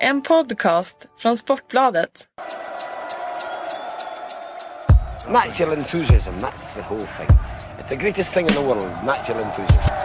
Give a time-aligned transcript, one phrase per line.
[0.00, 2.28] En podcast från Sportbladet.
[5.28, 7.28] Natural enthusiasm, that's the whole thing.
[7.78, 9.95] It's the greatest thing in the world, natural enthusiasm.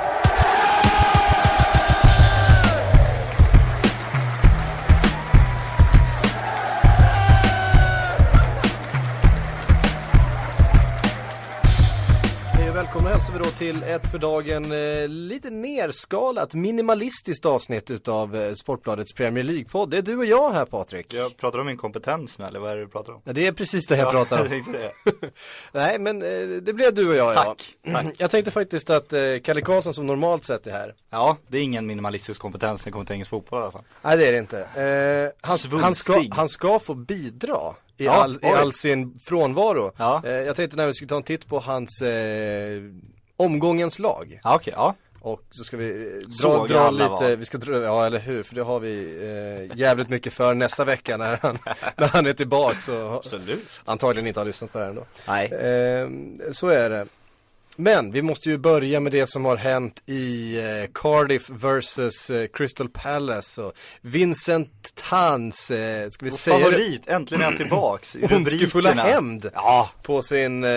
[13.21, 19.13] Hälsar vi då till ett för dagen eh, lite nerskalat, minimalistiskt avsnitt utav eh, Sportbladets
[19.13, 19.89] Premier League-podd.
[19.89, 21.13] Det är du och jag här Patrik.
[21.13, 23.21] Jag pratar om min kompetens nu eller vad är det du pratar om?
[23.23, 25.29] Ja, det är precis det jag pratar jag om.
[25.71, 27.93] Nej men eh, det blev du och jag Tack, ja.
[27.93, 28.05] tack.
[28.17, 30.95] Jag tänkte faktiskt att eh, Kalle Karlsson som normalt sett är här.
[31.09, 33.83] Ja, det är ingen minimalistisk kompetens när det kommer till engelsk fotboll i alla fall.
[34.01, 34.59] Nej det är det inte.
[34.59, 37.59] Eh, han, han, ska, han ska få bidra.
[37.97, 39.91] I, Ja, all, I all sin frånvaro.
[39.97, 40.21] Ja.
[40.25, 42.81] Eh, jag tänkte när vi ska ta en titt på hans eh,
[43.41, 44.39] omgångens lag.
[44.43, 44.95] Ja, okej, ja.
[45.23, 47.35] Och så ska vi eh, dra, dra alla lite, val.
[47.35, 49.17] vi ska dra, ja eller hur, för det har vi
[49.71, 51.57] eh, jävligt mycket för nästa vecka när han,
[51.97, 53.81] när han är tillbaks och Absolut.
[53.85, 55.05] antagligen inte har lyssnat på det här ändå.
[55.27, 55.45] Nej.
[55.45, 56.07] Eh,
[56.51, 57.07] så är det.
[57.75, 62.47] Men vi måste ju börja med det som har hänt i eh, Cardiff versus eh,
[62.53, 66.63] Crystal Palace och Vincent Tans, eh, ska vi Vår säga det?
[66.63, 70.69] favorit, äntligen är han tillbaks i Ondskefulla hämnd Ja, på sin eh,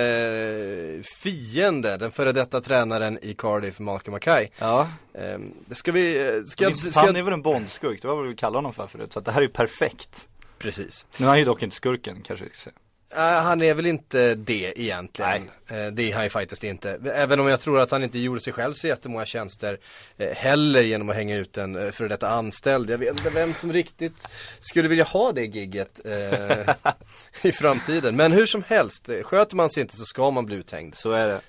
[1.23, 4.49] fiende, den före detta tränaren i Cardiff, Malcolm Mackay.
[4.59, 4.89] ja.
[5.19, 8.17] Ehm, det ska vi, eh, ska, Vincent ska, Han är väl en bondskurk, det var
[8.17, 9.13] vad vi kallade honom för förut.
[9.13, 10.29] Så att det här är ju perfekt.
[10.59, 11.07] Precis.
[11.19, 12.75] Nu är han ju dock inte skurken kanske vi ska säga.
[13.17, 15.51] Äh, han är väl inte det egentligen.
[15.69, 17.01] Eh, det är han ju faktiskt inte.
[17.15, 19.79] Även om jag tror att han inte gjorde sig själv så jättemånga tjänster
[20.17, 22.91] eh, heller genom att hänga ut en eh, före detta anställd.
[22.91, 24.27] Jag vet inte vem som riktigt
[24.61, 26.01] skulle vilja ha det gigget
[27.43, 28.17] i framtiden.
[28.17, 30.95] Men hur som helst, sköter man sig inte så ska man bli uthängd.
[30.95, 31.41] Så är det.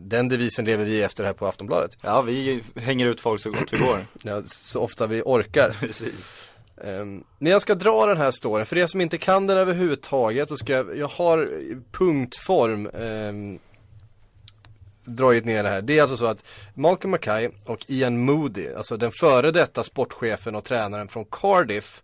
[0.00, 1.96] Den devisen lever vi efter här på Aftonbladet.
[2.00, 3.98] Ja, vi hänger ut folk så gott vi går.
[4.22, 5.76] Ja, så ofta vi orkar.
[5.80, 6.50] Precis.
[6.84, 9.58] Ehm, um, när jag ska dra den här storyn, för er som inte kan den
[9.58, 13.58] överhuvudtaget så ska jag, jag har i punktform um,
[15.04, 15.82] dragit ner det här.
[15.82, 20.54] Det är alltså så att Malcolm Mackay och Ian Moody, alltså den före detta sportchefen
[20.54, 22.02] och tränaren från Cardiff,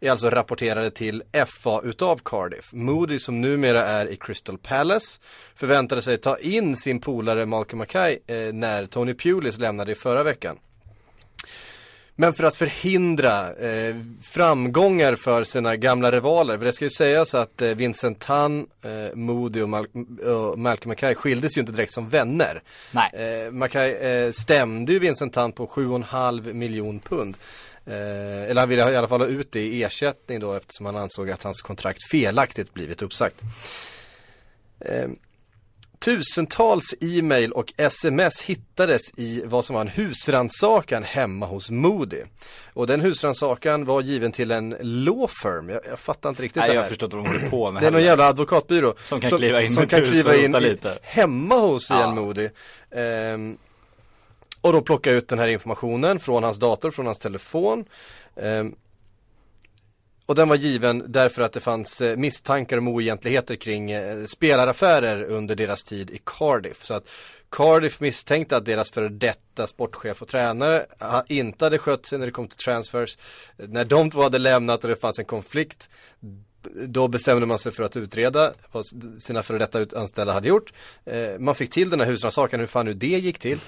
[0.00, 2.72] är alltså rapporterade till FA utav Cardiff.
[2.72, 5.20] Moody som numera är i Crystal Palace
[5.54, 10.22] förväntade sig ta in sin polare Malcolm Mackay eh, när Tony Pulis lämnade i förra
[10.22, 10.58] veckan.
[12.16, 17.34] Men för att förhindra eh, framgångar för sina gamla rivaler, för det ska ju sägas
[17.34, 21.92] att eh, Vincent Tan, eh, Moody och, Mal- och Malcolm Mackay skildes ju inte direkt
[21.92, 22.62] som vänner.
[22.90, 23.10] Nej.
[23.44, 27.36] Eh, Mackay eh, stämde ju Vincent Tan på 7,5 miljon pund.
[27.86, 27.94] Eh,
[28.50, 31.30] eller han ville i alla fall ha ut det i ersättning då eftersom han ansåg
[31.30, 33.40] att hans kontrakt felaktigt blivit uppsagt.
[36.04, 42.22] Tusentals e-mail och sms hittades i vad som var en husrannsakan hemma hos Moody.
[42.72, 46.68] Och den husrannsakan var given till en law firm, jag, jag fattar inte riktigt Nej,
[46.68, 46.88] det jag här.
[46.88, 49.62] förstår inte vad de håller på med Det är någon jävla advokatbyrå Som kan kliva
[49.62, 50.98] in som kan kliva in lite.
[51.02, 52.14] hemma hos Ian Ja.
[52.14, 52.48] Moody.
[52.90, 53.56] Ehm,
[54.60, 57.84] och då plocka ut den här informationen från hans dator, från hans telefon.
[58.36, 58.74] Ehm,
[60.26, 65.24] och den var given därför att det fanns eh, misstankar om oegentligheter kring eh, spelaraffärer
[65.24, 66.84] under deras tid i Cardiff.
[66.84, 67.08] Så att
[67.50, 72.26] Cardiff misstänkte att deras före detta sportchef och tränare eh, inte hade skött sig när
[72.26, 73.18] det kom till transfers.
[73.56, 75.90] När de två hade lämnat och det fanns en konflikt
[76.86, 78.84] då bestämde man sig för att utreda vad
[79.18, 80.72] sina före detta anställda hade gjort.
[81.38, 83.58] Man fick till den här husrannsakan, hur fan nu det gick till.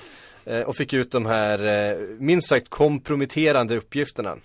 [0.67, 4.37] Och fick ut de här minst sagt komprometterande uppgifterna.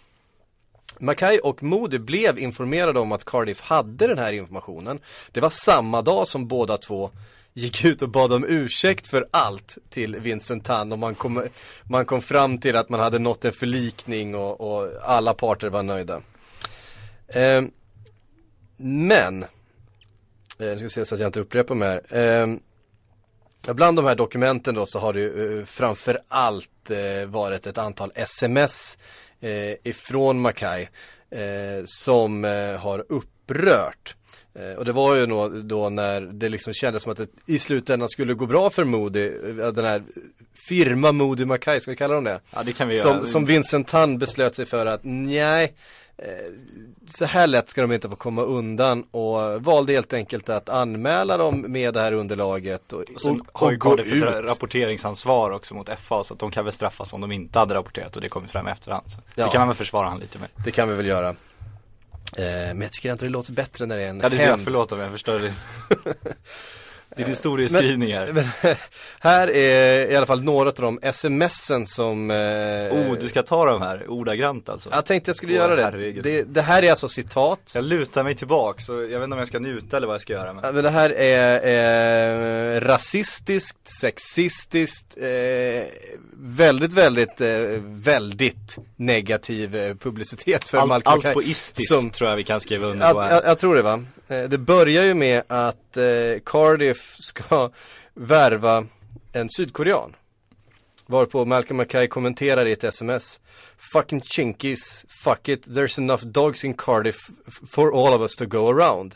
[1.01, 4.99] Mackay och Moody blev informerade om att Cardiff hade den här informationen.
[5.31, 7.11] Det var samma dag som båda två
[7.53, 11.47] gick ut och bad om ursäkt för allt till Vincent Tan och man kom,
[11.83, 15.83] man kom fram till att man hade nått en förlikning och, och alla parter var
[15.83, 16.21] nöjda.
[17.27, 17.63] Eh,
[18.77, 19.43] men,
[20.59, 22.47] eh, jag ska se så att jag inte upprepar mig här.
[22.47, 22.47] Eh,
[23.67, 28.11] Bland de här dokumenten då så har det ju eh, framförallt eh, varit ett antal
[28.15, 28.97] sms
[29.41, 30.87] eh, ifrån Mackay
[31.31, 34.15] eh, som eh, har upprört.
[34.53, 37.59] Eh, och det var ju då, då när det liksom kändes som att det i
[37.59, 40.03] slutändan skulle gå bra för Moody, eh, den här
[40.69, 42.39] firma Moody Mackay, ska vi kalla dem det?
[42.55, 43.15] Ja, det kan vi göra.
[43.17, 45.73] Som, som Vincent Tan beslöt sig för att nej,
[47.07, 51.37] så här lätt ska de inte få komma undan och valde helt enkelt att anmäla
[51.37, 54.23] dem med det här underlaget och, Och och, har ju och gå ut.
[54.23, 58.15] rapporteringsansvar också mot FA så att de kan väl straffas om de inte hade rapporterat
[58.15, 59.03] och det kommer fram i efterhand.
[59.11, 59.45] Så Ja.
[59.45, 60.49] Det kan man väl försvara han lite med.
[60.65, 61.29] Det kan vi väl göra.
[61.29, 61.35] Eh,
[62.45, 64.59] men jag tycker inte det låter bättre när det är en Ja det är jag,
[64.61, 65.53] förlåt om jag förstör det.
[67.17, 68.31] Din historieskrivning här.
[68.33, 68.45] Men,
[69.19, 72.37] här är i alla fall några av de smsen som eh,
[72.91, 74.89] Oh, du ska ta de här ordagrant alltså?
[74.91, 76.11] Jag tänkte jag skulle Åh, göra det.
[76.21, 76.41] det.
[76.43, 77.71] Det här är alltså citat.
[77.75, 80.21] Jag lutar mig tillbaka så jag vet inte om jag ska njuta eller vad jag
[80.21, 85.83] ska göra men Men det här är eh, rasistiskt, sexistiskt, eh,
[86.43, 87.49] väldigt, väldigt, eh,
[87.85, 92.59] väldigt negativ eh, publicitet för allt, Malcolm allt på istiskt som- tror jag vi kan
[92.59, 93.33] skriva under på Jag, här.
[93.35, 94.03] jag, jag tror det va.
[94.27, 96.03] Eh, Det börjar ju med att eh,
[97.01, 97.71] Cardiff ska
[98.13, 98.85] värva
[99.33, 100.15] en sydkorean.
[101.05, 103.39] Varpå Malcolm Mackay kommenterar i ett sms.
[103.93, 107.17] Fucking chinkies, fuck it, there's enough dogs in Cardiff
[107.71, 109.15] for all of us to go around.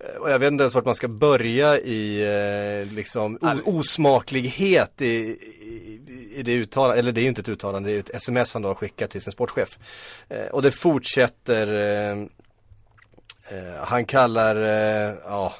[0.00, 2.20] Eh, Och jag vet inte ens vart man ska börja i
[2.86, 6.00] eh, liksom o- osmaklighet i, i,
[6.36, 8.52] i det uttalandet, eller det är ju inte ett uttalande, det är ju ett sms
[8.54, 9.78] han då har skickat till sin sportchef.
[10.28, 11.66] Eh, och det fortsätter
[12.10, 12.26] eh,
[13.52, 15.54] Eh, han kallar, eh, ja,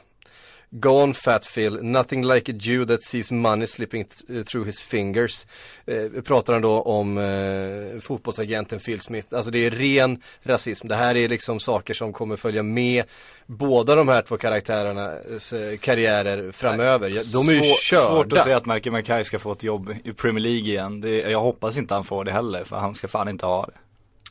[0.72, 4.82] Go on fat Phil, nothing like a Jew that sees money slipping th- through his
[4.82, 5.46] fingers.
[5.87, 9.28] Eh, pratar han då om eh, fotbollsagenten Phil Smith.
[9.34, 10.88] Alltså det är ren rasism.
[10.88, 13.05] Det här är liksom saker som kommer följa med
[13.46, 17.08] båda de här två karaktärernas eh, karriärer framöver.
[17.08, 18.02] De är ju Svår- körda.
[18.02, 21.00] Svårt att säga att Malcolm Mackay ska få ett jobb i Premier League igen.
[21.00, 23.72] Det, jag hoppas inte han får det heller för han ska fan inte ha det.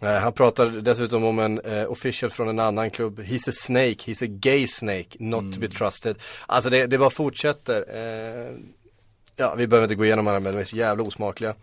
[0.01, 3.19] Eh, han pratar dessutom om en eh, official från en annan klubb.
[3.19, 6.15] He's a snake, he's a gay snake, not to be trusted.
[6.47, 7.85] Alltså det, det bara fortsätter.
[7.89, 8.55] Eh,
[9.35, 11.55] ja, vi behöver inte gå igenom alla men de är så jävla osmakliga.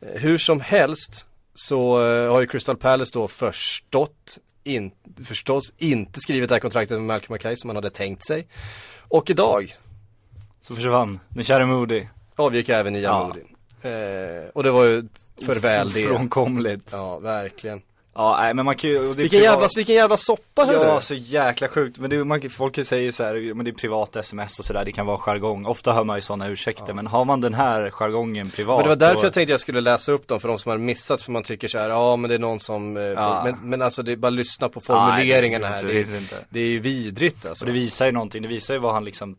[0.00, 4.90] Eh, hur som helst så eh, har ju Crystal Palace då förstått, in,
[5.24, 8.46] förstås inte skrivit det här kontraktet med Malcolm Mackay som han hade tänkt sig.
[9.08, 9.76] Och idag
[10.60, 12.06] Så försvann den kära Moody.
[12.36, 13.26] avgick även Ian Ja.
[13.26, 13.40] Moody.
[13.82, 15.04] Eh, och det var ju
[15.46, 16.06] för väl det.
[16.10, 16.88] Ofrånkomligt.
[16.92, 17.82] Ja, Ja, verkligen.
[18.16, 20.82] nej men man kan ju, Vilken privat- jävla, vilken jävla soppa hörru.
[20.84, 21.98] Ja, så jäkla sjukt.
[21.98, 24.84] Men det, man, folk säger ju så här, men det är privat sms och sådär,
[24.84, 25.66] det kan vara jargong.
[25.66, 28.88] Ofta hör man ju sådana ursäkter, men har man den här jargongen privat Men det
[28.88, 31.22] var därför då, jag tänkte jag skulle läsa upp dem för de som har missat
[31.22, 33.42] för man tycker så här, ja men det är någon som, eh, Ja.
[33.44, 35.84] men, men alltså det är bara lyssna på Ja, nej, formuleringarna det här.
[35.84, 37.64] Det, det är ju vidrigt alltså.
[37.64, 39.36] Och det visar ju någonting, det visar ju vad han liksom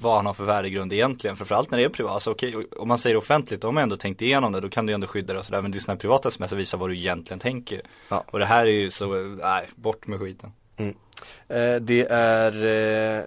[0.00, 2.98] vad han har för värdegrund egentligen, framförallt när det är privat, alltså okej, om man
[2.98, 5.38] säger offentligt, då har man ändå tänkt igenom det, då kan du ändå skydda det
[5.38, 7.82] och sådär, men det är sådana här privata sms visar vad du egentligen tänker.
[8.08, 8.24] Ja.
[8.26, 9.06] Och det här är ju så,
[9.42, 10.52] nej, bort med skiten.
[11.48, 12.64] Eh, det är
[13.18, 13.24] eh,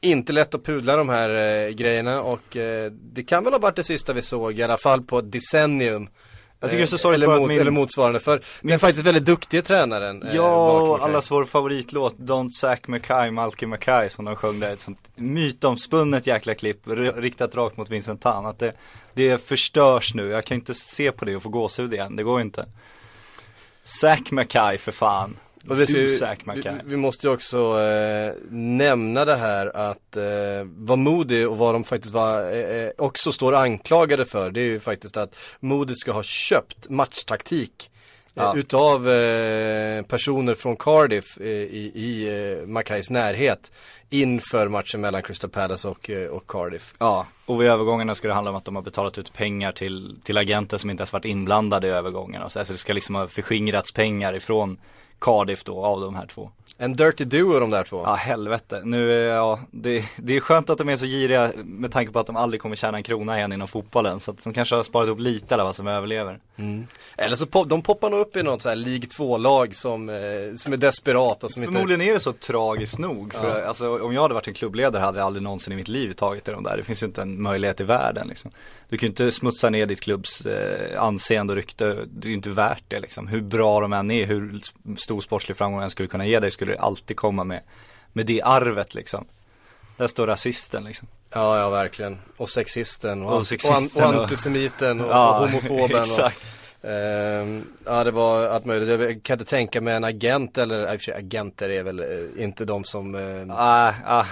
[0.00, 3.76] inte lätt att pudla de här eh, grejerna och eh, det kan väl ha varit
[3.76, 6.08] det sista vi såg i alla fall på ett decennium.
[6.62, 9.24] Jag tycker det är så sorgligt eller, mot, min- eller motsvarande för den faktiskt väldigt
[9.24, 10.22] duktiga tränaren.
[10.22, 14.72] eh, Ja, och allas vår favoritlåt Don't Sack Mackay, Malky Mackay som de sjöng där,
[14.72, 16.78] ett sånt mytomspunnet jäkla klipp
[17.16, 18.46] riktat rakt mot Vincent Tan.
[18.46, 18.72] Att det,
[19.14, 22.40] det förstörs nu, jag kan inte se på det och få gåshud igen, det går
[22.40, 22.66] inte.
[23.84, 25.36] Sack Mackay för fan.
[25.68, 25.98] Och det ska
[26.52, 30.22] vi, vi måste ju också eh, nämna det här att eh,
[30.64, 34.64] vad Moody och vad de faktiskt var, eh, eh, också står anklagade för det är
[34.64, 37.92] ju faktiskt att Moody ska ha köpt matchtaktik eh,
[38.34, 38.56] Ja.
[38.56, 43.72] utav eh, personer från Cardiff i, i Mackays närhet
[44.10, 46.94] inför matchen mellan Crystal Palace och, och Cardiff.
[46.98, 50.16] Ja, och vid övergångarna ska det handla om att de har betalat ut pengar till,
[50.24, 52.48] till agenter som inte ens varit inblandade i övergångarna.
[52.48, 54.78] Så alltså det ska liksom ha förskingrats pengar ifrån
[55.22, 56.50] Cardiff då av de här två.
[56.78, 58.02] En dirty duo de där två.
[58.04, 61.92] Ja helvete, nu är ja, det, det är skönt att de är så giriga med
[61.92, 64.20] tanke på att de aldrig kommer tjäna en krona igen inom fotbollen.
[64.20, 66.38] Så att de kanske har sparat upp lite eller vad som överlever.
[67.16, 70.16] Eller så pop, de poppar nog upp i något så här League 2-lag som, eh,
[70.56, 73.34] som är desperat och som inte Förmodligen är det så tragiskt nog.
[73.34, 73.66] För Ja.
[73.66, 76.48] alltså, om jag hade varit en klubbledare hade jag aldrig någonsin i mitt liv tagit
[76.48, 76.76] i de där.
[76.76, 78.50] Det finns ju inte en möjlighet i världen liksom.
[78.92, 81.84] Du kan ju inte smutsa ner ditt klubbs eh, anseende och rykte.
[82.06, 83.28] Det är ju inte värt det liksom.
[83.28, 84.60] Hur bra de än är, hur
[84.96, 87.60] stor sportslig framgång jag skulle kunna ge dig skulle det alltid komma med,
[88.12, 89.24] med det arvet liksom.
[89.96, 91.08] Där står rasisten liksom.
[91.30, 92.18] Ja, ja verkligen.
[92.36, 96.00] Och sexisten och, Och sexisten och, och- antisemiten och, Ja, och homofoben.
[96.00, 96.38] exakt.
[96.58, 98.88] Och, ehm, ja, det var allt möjligt.
[98.88, 102.00] Jag kan inte tänka mig en agent eller, i och för sig agenter är väl
[102.00, 104.24] eh, inte de som ehm, Ah, ah.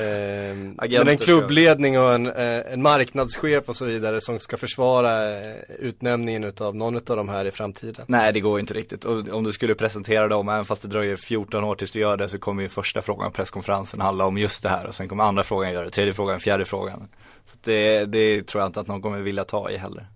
[0.00, 4.56] ehm, Agenter Men en klubbledning och en, eh, en marknadschef och så vidare som ska
[4.56, 8.04] försvara eh, utnämningen utav någon utav de här i framtiden.
[8.08, 11.16] Nej det går inte riktigt och om du skulle presentera dem, även fast det dröjer
[11.16, 14.38] 14 år tills du gör det så kommer ju första frågan på presskonferensen handla om
[14.38, 17.08] just det här och sen kommer andra frågan göra det, tredje frågan, fjärde frågan.
[17.44, 20.06] Så det, det tror jag inte att någon kommer vilja ta i heller.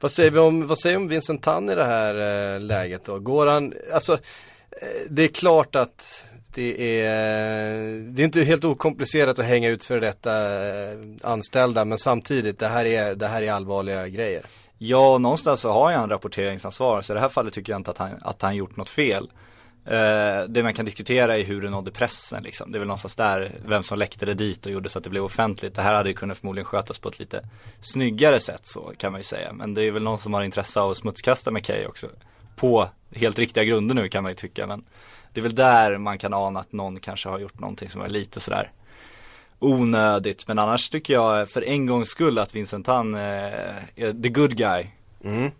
[0.00, 3.18] Vad säger vi om, vad säger om Vincent Tan i det här eh, läget då?
[3.18, 7.74] Går han, alltså eh, det är klart att det är,
[8.12, 10.32] det är inte helt okomplicerat att hänga ut för detta
[10.68, 14.42] eh, anställda men samtidigt det här är, det här är allvarliga grejer.
[14.78, 17.90] Ja, någonstans så har jag en rapporteringsansvar så i det här fallet tycker jag inte
[17.90, 19.30] att han, att han gjort något fel.
[19.90, 22.72] Eh, det man kan diskutera är hur det nådde pressen liksom.
[22.72, 25.10] Det är väl någonstans där vem som läckte det dit och gjorde så att det
[25.10, 25.74] blev offentligt.
[25.74, 27.48] Det här hade ju kunnat förmodligen skötas på ett lite
[27.80, 29.52] snyggare sätt så kan man ju säga.
[29.52, 32.06] Men det är väl någon som har intresse av att smutskasta McKay också.
[32.56, 34.66] På helt riktiga grunder nu kan man ju tycka.
[34.66, 34.84] Men
[35.32, 38.08] det är väl där man kan ana att någon kanske har gjort någonting som var
[38.08, 38.72] lite sådär
[39.58, 40.48] onödigt.
[40.48, 43.20] Men annars tycker jag för en gångs skull att Vincent Tan eh,
[43.96, 44.86] är the good guy.
[45.24, 45.50] Mm.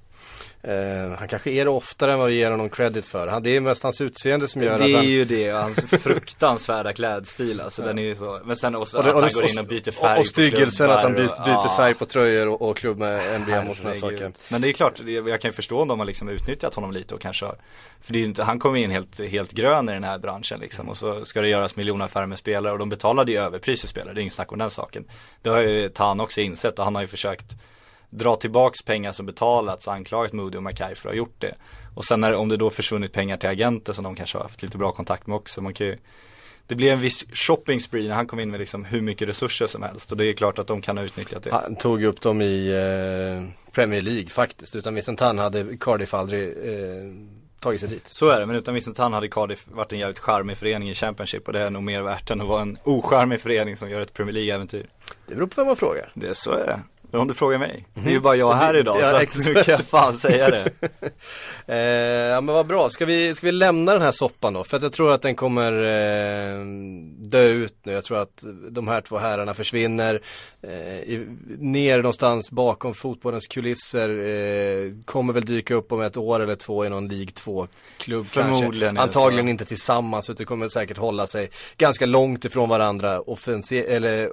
[0.68, 3.26] Uh, han kanske är det oftare än vad vi ger honom credit för.
[3.26, 5.00] Han, det är mest hans utseende som gör det att han...
[5.00, 8.40] Det är ju det, och hans fruktansvärda klädstil alltså, den är ju så.
[8.44, 10.90] Men sen också och det, att han går in och byter färg Och, och styggelsen
[10.90, 14.32] att han byter, byter färg på tröjor och, och klubb med emblem och sådana saker.
[14.48, 17.14] Men det är klart, jag kan ju förstå om de har liksom utnyttjat honom lite
[17.14, 17.46] och kanske
[18.00, 20.60] För det är ju inte, han kom in helt, helt grön i den här branschen
[20.60, 23.88] liksom och så ska det göras miljonaffärer med spelare och de betalade ju överpris för
[23.88, 25.04] spelare, det är inget snack om den saken.
[25.42, 27.54] Det har ju Tan också insett och han har ju försökt
[28.10, 31.54] dra tillbaks pengar som betalats och anklagat Moody och Mackay för att ha gjort det.
[31.94, 34.62] Och sen när, om det då försvunnit pengar till agenter som de kanske har haft
[34.62, 35.60] lite bra kontakt med också.
[35.60, 35.98] Man kan ju,
[36.66, 39.66] det blir en viss shopping spree när han kom in med liksom hur mycket resurser
[39.66, 41.50] som helst och det är klart att de kan ha utnyttjat det.
[41.50, 44.76] Han tog upp dem i eh, Premier League faktiskt.
[44.76, 47.12] Utan Vincent hade Cardiff aldrig eh,
[47.60, 48.08] tagit sig dit.
[48.08, 51.46] Så är det, men utan Vincent hade Cardiff varit en jävligt charmig förening i Championship
[51.46, 54.14] och det är nog mer värt än att vara en ocharmig förening som gör ett
[54.14, 54.86] Premier League-äventyr.
[55.26, 56.12] Det beror på vem man frågar.
[56.14, 56.80] Det, så är det.
[57.10, 59.54] Men om du frågar mig, det är ju bara jag här idag Ja, så nu
[59.54, 60.70] kan jag fan säga det.
[61.66, 64.64] Eh, ja men vad bra, ska vi, ska vi lämna den här soppan då?
[64.64, 66.64] För att jag tror att den kommer eh,
[67.18, 67.92] dö ut nu.
[67.92, 70.20] Jag tror att de här två herrarna försvinner
[70.62, 71.26] eh, i,
[71.58, 74.08] ner någonstans bakom fotbollens kulisser.
[74.08, 78.96] Eh, kommer väl dyka upp om ett år eller två i någon League 2-klubb Förmodligen
[78.96, 79.18] är kanske.
[79.18, 84.30] Antagligen inte tillsammans, utan kommer säkert hålla sig ganska långt ifrån varandra offensiv, eller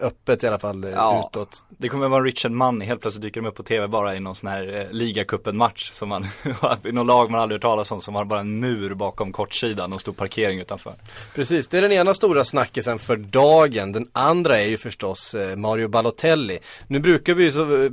[0.00, 1.30] öppet i alla fall eh, Ja.
[1.30, 1.64] utåt.
[1.68, 4.34] Det kommer vara Richard Money, helt plötsligt dyker de upp på tv bara i någon
[4.34, 6.26] sån här eh, ligacupen-match som man,
[6.84, 9.92] i någon lag man aldrig hört talas om som har bara en mur bakom kortsidan
[9.92, 10.94] och stor parkering utanför.
[11.34, 13.92] Precis, det är den ena stora snackisen för dagen.
[13.92, 16.58] Den andra är ju förstås eh, Mario Balotelli.
[16.86, 17.90] Nu brukar vi ju så eh,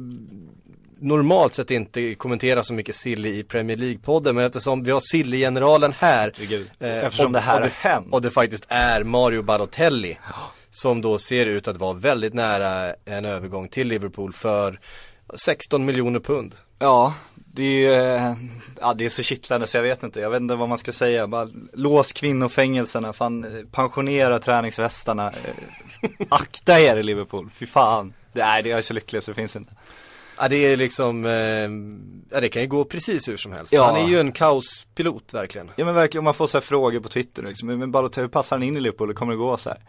[1.01, 5.93] normalt sett inte kommentera så mycket Silly i Premier League-podden men eftersom vi har Silly-generalen
[5.99, 6.33] här
[6.79, 8.07] eh, Eftersom och, det här och hänt.
[8.11, 10.17] och det faktiskt är Mario Balotelli
[10.71, 14.79] som då ser ut att vara väldigt nära en övergång till Liverpool för
[15.33, 16.55] 16 miljoner pund.
[16.79, 18.35] Ja, det är, eh,
[18.81, 20.91] ja, det är så kittlande så jag vet inte, jag vet inte vad man ska
[20.91, 21.27] säga.
[21.27, 25.27] Bara lås kvinnofängelserna, fan eh, pensionera träningsvästarna.
[25.27, 28.13] Eh, Akta er i Liverpool, fy fan.
[28.33, 29.73] Nej, det är jag så lycklig så det finns inte.
[30.37, 31.31] Ja det är liksom, eh,
[32.31, 33.73] ja det kan ju gå precis hur som helst.
[33.73, 33.85] Ja.
[33.85, 35.71] Han är ju en kaospilot verkligen.
[35.75, 38.55] Ja men verkligen, om man får så frågor på Twitter liksom, men Balotelli, hur passar
[38.55, 39.79] han in i Liverpool, kommer det gå så här?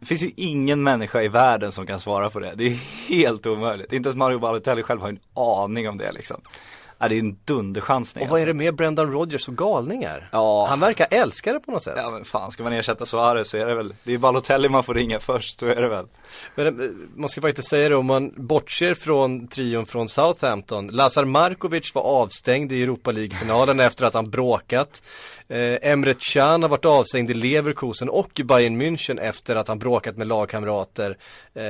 [0.00, 2.78] Det finns ju ingen människa i världen som kan svara på det, det är
[3.08, 3.92] helt omöjligt.
[3.92, 6.40] Inte ens Mario Balotelli själv har en aning om det liksom.
[6.98, 10.28] Ja, det är en dunderchansning Och vad är det med Brendan Rodgers och galningar?
[10.32, 10.66] Ja.
[10.66, 11.94] Han verkar älska det på något sätt.
[11.96, 14.84] Ja men fan, ska man ersätta Suarez så är det väl, det är Balotelli man
[14.84, 16.06] får ringa först, så är det väl.
[16.54, 20.86] Men eh, man ska faktiskt säga det, om man bortser från trion från Southampton.
[20.88, 25.02] Lazar Markovic var avstängd i Europa League-finalen efter att han bråkat.
[25.48, 29.78] Eh, Emre Can har varit avstängd i Leverkusen och i Bayern München efter att han
[29.78, 31.10] bråkat med lagkamrater.
[31.54, 31.62] Eh,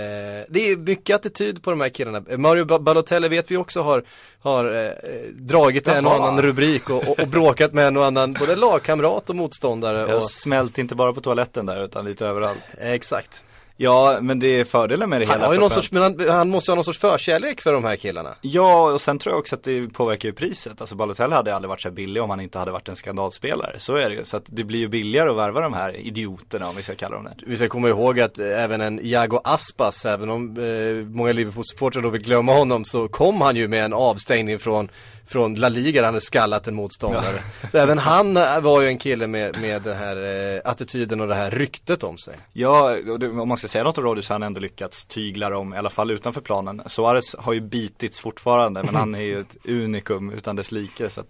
[0.48, 2.22] det är mycket attityd på de här killarna.
[2.30, 4.04] Eh, Mario Ba- Balotelli vet vi också har,
[4.40, 4.90] har eh,
[5.34, 6.22] dragit en och Jaha.
[6.28, 9.98] annan rubrik och, och, och bråkat med en och annan både lagkamrat och motståndare.
[9.98, 12.58] Jag Och, smält inte bara på toaletten där utan lite överallt.
[12.78, 13.44] eh, exakt.
[13.82, 15.46] Ja, men det är fördelen med det Han hela.
[15.46, 17.96] har ju någon sorts, men han, han måste ha någon sorts förkärlek för de här
[17.96, 18.34] killarna.
[18.40, 20.80] Ja, och sen tror jag också att det påverkar ju priset.
[20.80, 23.74] Alltså Balotelli hade aldrig varit så här billig om han inte hade varit en skandalspelare.
[23.78, 24.24] Så är det ju.
[24.24, 27.16] Så att det blir ju billigare att värva de här idioterna om vi ska kalla
[27.16, 27.44] dem det.
[27.46, 32.02] Vi ska komma ihåg att eh, även en Iago Aspas, även om eh, många Liverpool-supportrar
[32.02, 34.88] då vill glömma honom, så kom han ju med en avstängning från,
[35.30, 37.42] från La Liga där han hade skallat en motståndare.
[37.70, 41.26] Så även han eh, var ju en kille med, med den här eh, attityden och
[41.26, 42.34] det här ryktet om sig.
[42.52, 45.74] Ja, om man ska säga något om Rodgers så har han ändå lyckats tygla dem,
[45.74, 46.82] i alla fall utanför planen.
[46.86, 51.10] Suarez har ju bitits fortfarande, men han är ju ett unikum utan dess like.
[51.10, 51.28] Så att,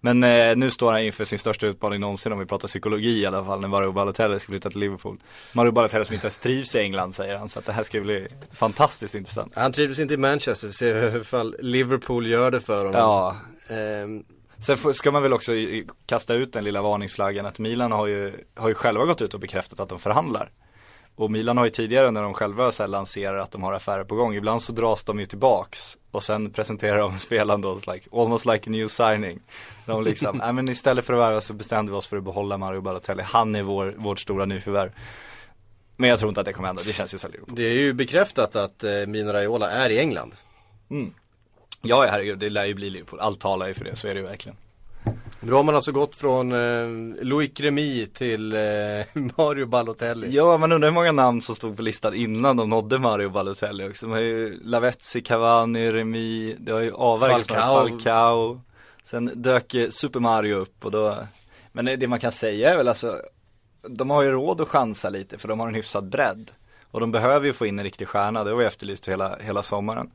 [0.00, 3.26] men eh, nu står han inför sin största utmaning någonsin om vi pratar psykologi i
[3.26, 5.18] alla fall, när Mario Balotelli ska flytta till Liverpool.
[5.52, 8.00] Mario Balotelli som inte ens trivs i England säger han, så att det här ska
[8.00, 9.52] bli fantastiskt intressant.
[9.56, 13.00] Han trivdes inte i Manchester, vi ser hur fall Liverpool gör det för honom.
[13.00, 13.36] Ja,
[13.68, 14.24] Ehm,
[14.58, 15.52] Sen ska man väl också
[16.06, 19.40] kasta ut den lilla varningsflaggan att Milan har ju, har ju själva gått ut och
[19.40, 20.50] bekräftat att de förhandlar.
[21.18, 24.14] Och Milan har ju tidigare när de själva så lanserar att de har affärer på
[24.14, 28.46] gång, ibland så dras de ju tillbaks och sen presenterar de spelaren då like, almost
[28.46, 29.40] like a new signing.
[29.86, 32.58] De liksom, nej men istället för att värva så bestämde vi oss för att behålla
[32.58, 34.90] Mario Balotelli, han är vår, vårt stora nyförvärv.
[35.96, 37.56] Men jag tror inte att det kommer hända, det känns ju så Liverpool.
[37.56, 40.34] det är ju bekräftat att eh, Mino Raiola är i England.
[41.82, 44.14] Ja, ja herregud, det lär ju bli Liverpool, allt talar ju för det, så är
[44.14, 44.56] det ju verkligen.
[45.40, 48.60] Då har man alltså gått från eh, Loic Remy till eh,
[49.36, 50.30] Mario Balotelli.
[50.30, 53.88] Ja, man undrar hur många namn som stod på listan innan de nådde Mario Balotelli
[53.88, 54.06] också.
[54.06, 57.88] Man har ju Lavezzi, Cavani, Remy, det har ju avverkats Falcao.
[57.88, 58.60] Falcao.
[59.02, 61.16] Sen dök eh, Super Mario upp och då,
[61.72, 63.22] men det man kan säga är väl alltså,
[63.88, 66.50] de har ju råd att chansa lite för de har en hyfsad bredd.
[66.90, 69.62] Och de behöver ju få in en riktig stjärna, det har vi efterlyst hela, hela
[69.62, 70.10] sommaren.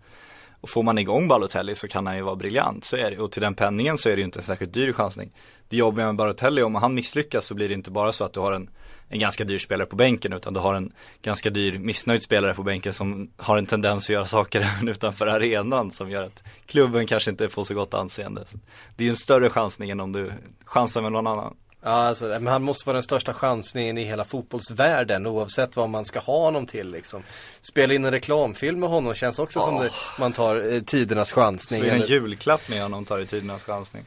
[0.63, 3.19] Och får man igång Balotelli så kan han ju vara briljant, så är det.
[3.19, 5.31] Och till den penningen så är det ju inte en särskilt dyr chansning.
[5.69, 8.39] Det jobbiga med Balotelli, om han misslyckas så blir det inte bara så att du
[8.39, 8.69] har en,
[9.09, 10.91] en ganska dyr spelare på bänken utan du har en
[11.21, 15.27] ganska dyr missnöjd spelare på bänken som har en tendens att göra saker även utanför
[15.27, 18.45] arenan som gör att klubben kanske inte får så gott anseende.
[18.45, 18.57] Så
[18.95, 20.31] det är en större chansning än om du
[20.65, 21.55] chansar med någon annan.
[21.85, 26.05] Ja, alltså, men han måste vara den största chansningen i hela fotbollsvärlden oavsett vad man
[26.05, 27.23] ska ha honom till liksom.
[27.61, 31.79] Spela in en reklamfilm med honom känns också som det, man tar eh, tidernas chansning.
[31.81, 34.05] Så är det en julklapp med honom tar i tidernas chansning.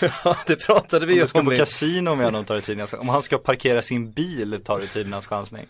[0.24, 1.46] ja, det pratade vi Om ju du ska om.
[1.46, 4.80] på i- kasino med honom tar det tidernas Om han ska parkera sin bil tar
[4.80, 5.66] det tidernas chansning.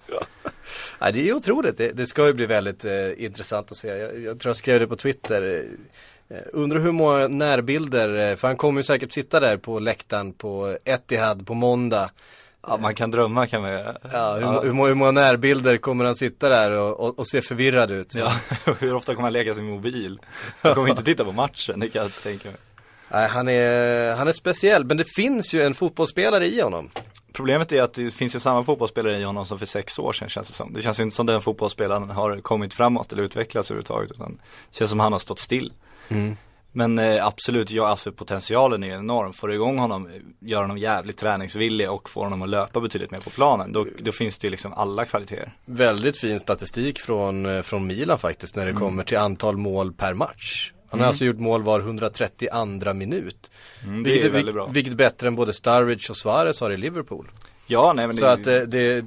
[0.99, 1.77] Ja, det är otroligt.
[1.79, 3.89] Det, det ska ju bli väldigt eh, intressant att se.
[3.89, 5.65] Jag, jag tror jag skrev det på Twitter.
[6.29, 10.33] Eh, undrar hur många närbilder, eh, för han kommer ju säkert sitta där på läktaren
[10.33, 12.11] på Etihad på måndag.
[12.69, 13.97] Ja man kan drömma kan man göra.
[14.13, 17.43] Ja, hur, Hur, må- hur många närbilder kommer han sitta där och, och, och se
[17.43, 18.15] förvirrad ut?
[18.15, 18.33] Ja,
[18.79, 20.19] hur ofta kommer han lägga sin mobil?
[20.61, 22.57] Han kommer inte titta på matchen, det kan jag tänka mig.
[23.09, 26.91] Nej, han, är, han är speciell, men det finns ju en fotbollsspelare i honom.
[27.33, 30.29] Problemet är att det finns ju samma fotbollsspelare i honom som för sex år sedan
[30.29, 30.73] känns det som.
[30.73, 34.33] Det känns inte som den fotbollsspelaren har kommit framåt eller utvecklats överhuvudtaget utan
[34.71, 35.73] det känns som han har stått still.
[36.73, 39.33] Men eh, absolut, ja alltså potentialen är enorm.
[39.33, 40.09] Får du igång honom,
[40.41, 43.73] gör honom jävligt träningsvillig och får honom att löpa betydligt mer på planen.
[43.73, 45.53] Då, då finns det ju liksom alla kvaliteter.
[45.65, 50.15] Väldigt fin statistik från, eh, från Milan faktiskt när det kommer till antal mål per
[50.15, 50.73] match.
[50.91, 53.51] Han har alltså gjort mål var 130 andra minut.
[53.85, 54.67] Mm, det vilket, är väldigt bra.
[54.67, 57.31] vilket är bättre än både Sturridge och Suarez har i Liverpool.
[57.67, 59.05] Ja, nej men Så det, att det, det,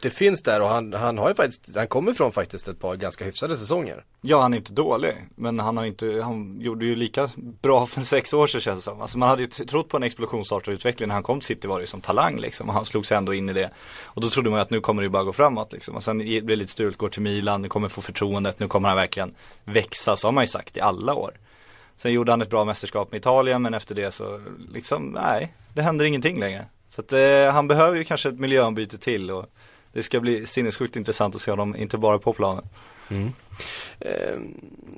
[0.00, 2.96] det, finns där och han, han har ju faktiskt, han kommer från faktiskt ett par
[2.96, 4.04] ganska hyfsade säsonger.
[4.20, 5.14] Ja, han är inte dålig.
[5.34, 8.82] Men han har inte, han gjorde ju lika bra för sex år sedan känns det
[8.82, 9.00] som.
[9.00, 11.08] Alltså man hade ju trott på en explosionsartad utveckling.
[11.08, 12.68] När han kom till City var det ju som talang liksom.
[12.68, 13.70] Och han slog sig ändå in i det.
[14.04, 15.96] Och då trodde man ju att nu kommer det ju bara gå framåt liksom.
[15.96, 18.88] Och sen blir det lite struligt, går till Milan, nu kommer få förtroendet, nu kommer
[18.88, 20.16] han verkligen växa.
[20.16, 21.34] Så har man ju sagt i alla år.
[21.96, 24.40] Sen gjorde han ett bra mästerskap med Italien men efter det så
[24.72, 26.66] liksom, nej, det händer ingenting längre.
[26.88, 29.46] Så att eh, han behöver ju kanske ett miljöombyte till och
[29.96, 32.64] det ska bli sinnessjukt intressant att se honom, inte bara på planen.
[34.00, 34.38] Eh,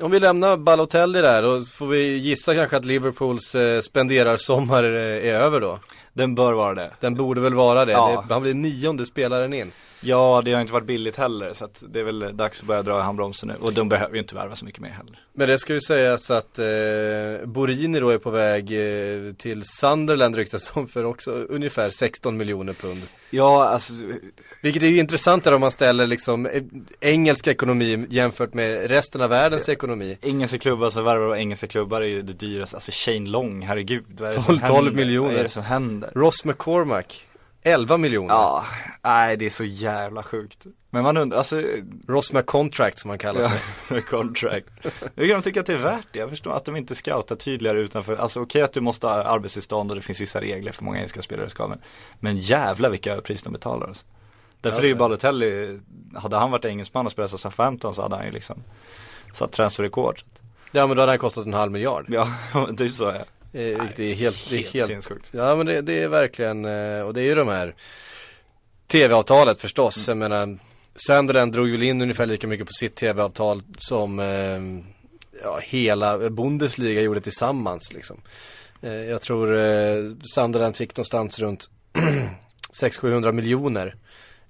[0.00, 5.28] om vi lämnar Balotelli där, då får vi gissa kanske att Liverpools eh, spenderarsommar eh,
[5.28, 5.78] är över då.
[6.12, 6.90] Den bör vara det.
[7.00, 7.92] Den borde väl vara det.
[7.92, 8.24] Ja.
[8.28, 9.72] det han blir nionde spelaren in.
[10.00, 12.82] Ja, det har inte varit billigt heller så att det är väl dags att börja
[12.82, 13.54] dra i handbromsen nu.
[13.60, 15.20] Och de behöver ju inte värva så mycket mer heller.
[15.32, 16.64] Men det ska ju sägas att eh,
[17.44, 22.72] Borini då är på väg eh, till Sunderland ryktas om för också ungefär 16 miljoner
[22.72, 23.02] pund.
[23.30, 23.92] Ja, alltså,
[24.62, 26.62] Vilket är ju intressant där om man ställer liksom eh,
[27.00, 30.18] engelsk ekonomi jämfört med resten av världens ekonomi.
[30.20, 32.76] engelska klubbar som värvar av engelska klubbar är ju det dyraste.
[32.76, 34.04] Alltså Shane Long, herregud.
[34.18, 34.90] Vad är det 12 som händer?
[34.92, 35.30] miljoner.
[35.30, 36.10] Vad är det som händer?
[36.14, 37.26] Ross McCormack,
[37.62, 38.34] 11 miljoner.
[38.34, 38.66] Ja,
[39.04, 40.66] nej det är så jävla sjukt.
[40.90, 41.62] Men man undrar, alltså,
[42.08, 43.52] Ross McContract som han kallas
[43.90, 44.68] ja, contract.
[45.16, 46.18] Hur kan de tycka att det är värt det?
[46.18, 49.90] Jag förstår att de inte scoutar tydligare utanför, alltså okej att du måste ha arbetstillstånd
[49.90, 51.78] och det finns vissa regler för många engelska spelare ska men,
[52.20, 54.06] men jävla vilka överpris de betalar alltså.
[54.60, 54.86] Därför Alltså.
[54.86, 55.80] är ju Balotelli,
[56.14, 58.62] hade han varit engelsman och spelat i Southampton så hade han ju liksom
[59.32, 60.20] satt transferrekord.
[60.72, 62.06] Ja men då hade han kostat en halv miljard.
[62.08, 62.28] Ja,
[62.78, 63.24] typ så ja.
[63.52, 65.30] Eh, vilket är helt, det är helt helt sinnessjukt.
[65.32, 67.74] Ja men det, det är verkligen, eh, och det är ju de här
[68.86, 70.08] TV-avtalet förstås.
[70.08, 70.22] Mm.
[70.22, 70.58] Jag menar,
[70.96, 74.60] Sunderland drog väl in ungefär lika mycket på sitt TV-avtal som eh,
[75.42, 78.20] ja, hela Bundesliga gjorde tillsammans liksom.
[78.82, 79.96] Eh, jag tror eh,
[80.34, 81.70] Sunderland fick någonstans runt
[82.82, 83.96] 600-700 miljoner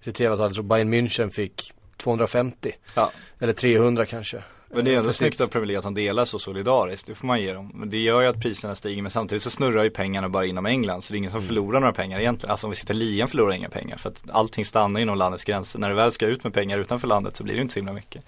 [0.00, 0.46] i sitt TV-avtal.
[0.46, 3.12] Jag tror Bayern München fick 250 Ja.
[3.38, 4.42] eller 300 kanske.
[4.70, 7.26] Men det är ändå snyggt av Premier League att de delar så solidariskt, det får
[7.26, 7.70] man ge dem.
[7.74, 10.66] Men det gör ju att priserna stiger, men samtidigt så snurrar ju pengarna bara inom
[10.66, 12.50] England, så det är ingen som förlorar några pengar egentligen.
[12.50, 15.78] Alltså om vi sitter ligan förlorar inga pengar, för att allting stannar inom landets gränser.
[15.78, 17.92] När det väl ska ut med pengar utanför landet så blir det inte så himla
[17.92, 18.22] mycket.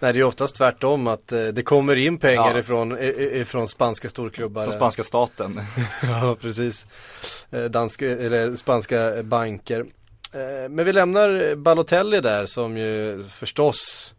[0.00, 2.58] Nej det är oftast tvärtom att eh, det kommer in pengar Ja.
[2.58, 4.62] ifrån, i- i- ifrån spanska storklubbar.
[4.62, 5.60] Från spanska staten.
[6.02, 6.86] Ja, precis.
[7.50, 9.80] Eh, Danska, eller spanska banker.
[10.32, 14.13] Eh, Men vi lämnar Balotelli där som ju förstås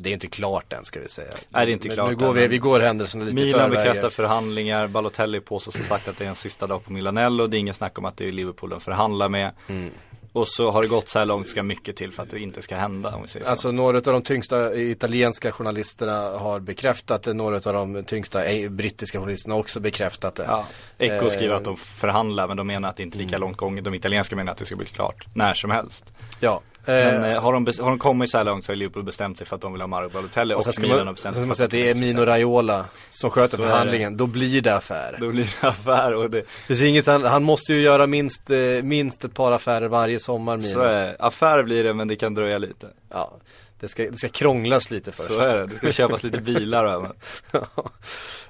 [0.00, 1.32] det är inte klart än ska vi säga.
[1.48, 3.60] Nej, det är inte Men klart Nu går vi, men vi går händelserna lite Milan
[3.60, 3.78] förväg.
[3.78, 7.56] bekräftar förhandlingar, Balotelli påstås ha sagt att det är en sista dag på Milanello, det
[7.56, 9.50] är ingen snack om att det är Liverpool de förhandlar med.
[9.68, 9.90] Mm.
[10.32, 12.62] Och så har det gått så här långt ska mycket till för att det inte
[12.62, 13.50] ska hända om vi säger så.
[13.50, 18.70] Alltså några av de tyngsta italienska journalisterna har bekräftat det, några av de tyngsta eh,
[18.70, 20.44] brittiska journalisterna har också bekräftat det.
[20.46, 20.66] Ja.
[20.98, 23.56] Echo Eh, skriver att de förhandlar men de menar att det inte är lika långt
[23.56, 23.84] gånget.
[23.84, 26.12] De italienska menar att det ska bli klart när som helst.
[26.40, 26.60] Ja.
[26.88, 29.38] Men Eh, eh, har, de, har de kommit så här långt så har Liverpool bestämt
[29.38, 31.42] sig för att de vill ha Mario Balotelli och, och ska Milan har bestämt sig
[31.42, 34.76] för man säga att det är Mino Raiola som sköter Så förhandlingen, då blir det
[34.76, 35.16] affär.
[35.20, 38.58] Då blir det affär och det, Det inget, han, han måste ju göra minst, eh,
[38.82, 40.68] minst ett par affärer varje sommar Mino.
[40.68, 41.16] så är det.
[41.18, 42.86] Affär blir det men det kan dröja lite.
[43.10, 43.36] Ja,
[43.80, 45.28] det ska, det ska krånglas lite först.
[45.28, 45.66] Så är det.
[45.66, 47.12] Det ska köpas lite bilar och även.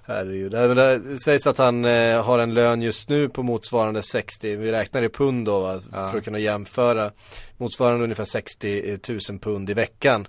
[0.02, 4.56] Herregud, det, det sägs att han eh, har en lön just nu på motsvarande 60,
[4.56, 6.10] vi räknar i pund då va, Ja.
[6.10, 7.10] för att kunna jämföra
[7.56, 8.98] Motsvarande ungefär 60
[9.30, 10.26] 000 pund i veckan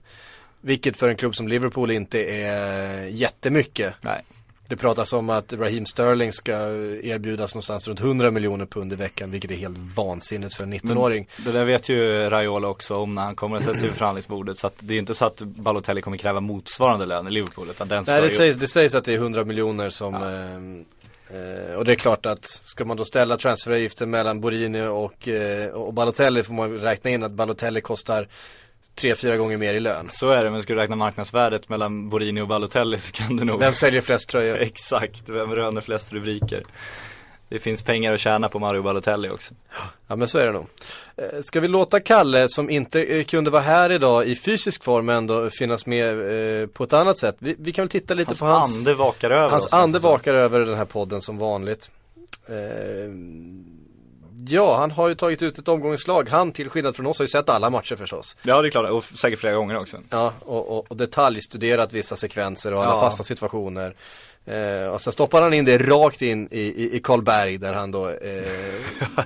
[0.62, 4.24] Vilket för en klubb som Liverpool inte är jättemycket Nej.
[4.70, 6.54] Det pratas om att Raheem Sterling ska
[7.04, 11.28] erbjudas någonstans runt 100 miljoner pund i veckan Vilket är helt vansinnigt för en 19-åring
[11.46, 14.58] Det där vet ju Raiola också om när han kommer att sätta sig vid förhandlingsbordet.
[14.58, 17.70] Så att det är inte så att Balotelli kommer kräva motsvarande lön i Liverpool.
[17.70, 20.16] Utan den ska Nej det ju- sägs, det sägs att det är 100 miljoner som
[20.16, 25.28] eh, eh, Och det är klart att ska man då ställa transferavgiften mellan Borini och,
[25.28, 28.28] eh, och Balotelli får man räkna in att Balotelli kostar
[29.00, 30.06] tre, fyra gånger mer i lön.
[30.10, 33.44] Så är det, men ska du räkna marknadsvärdet mellan Borini och Balotelli så kan du
[33.46, 34.58] nog Vem säljer flest tröjor?
[34.60, 36.64] Exakt, vem röner flest rubriker?
[37.50, 39.54] Det finns pengar att tjäna på Mario Balotelli också.
[40.08, 40.66] Ja men så är det nog.
[41.18, 45.10] Eh, Ska vi låta Kalle som inte eh, kunde vara här idag i fysisk form
[45.10, 47.36] ändå finnas med eh, på ett annat sätt?
[47.40, 49.74] Vi, vi kan väl titta lite Hans på hans ande vakar över Hans oss.
[49.74, 51.92] ande vakar över den här podden som vanligt.
[54.48, 56.30] Ja, han har ju tagit ut ett omgångslag.
[56.30, 58.38] Han till skillnad från oss har ju sett alla matcher förstås.
[58.42, 59.98] Ja det är klart, och säkert flera gånger också.
[60.10, 63.02] Ja, och, och, och detaljstuderat vissa sekvenser och alla Ja.
[63.02, 63.94] fasta situationer.
[64.50, 67.92] Eh, och sen stoppar han in det rakt in i, i, i Karlberg där han
[67.92, 68.20] då, eh,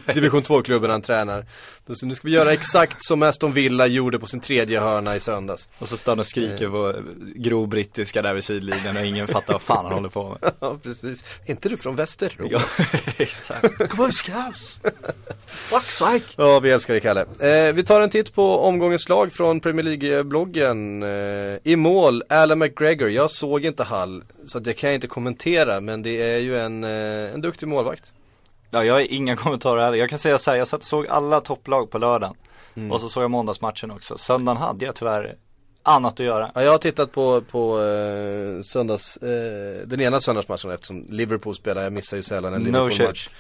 [0.13, 1.45] division 2-klubben han tränar.
[1.91, 5.19] Så nu ska vi göra exakt som Aston Villa gjorde på sin tredje hörna i
[5.19, 5.67] söndags.
[5.79, 6.93] Och så står han och skriker på
[7.35, 10.51] grov brittiska där vid sidlinjen och ingen fattar vad fan han håller på med.
[10.59, 11.25] Ja, precis.
[11.45, 12.51] Är inte du från Västerås?
[12.51, 12.61] Ja,
[13.17, 13.89] exakt.
[13.89, 14.81] Come on scouts!
[15.47, 16.23] Fuck's sake!
[16.35, 17.25] Ja, vi älskar dig Kalle.
[17.39, 21.03] Eh, vi tar en titt på omgångens lag från Premier League-bloggen.
[21.03, 23.09] Eh, I mål, Alan McGregor.
[23.09, 25.81] Jag såg inte Hall, så det kan jag inte kommentera.
[25.81, 28.13] Men det är ju en, eh, en duktig målvakt.
[28.69, 29.97] Ja, jag har inga kommentarer heller.
[29.97, 32.35] Jag kan säga så här, jag satt och såg alla topplag på lördagen.
[32.91, 34.17] Och så såg jag måndagsmatchen också.
[34.17, 35.35] Söndagen hade jag tyvärr
[35.83, 36.51] annat att göra.
[36.55, 41.83] Ja, jag har tittat på, på eh, söndags, eh, den ena söndagsmatchen eftersom Liverpool spelar.
[41.83, 43.27] Jag missar ju sällan en No Liverpool-match.
[43.27, 43.33] Eh,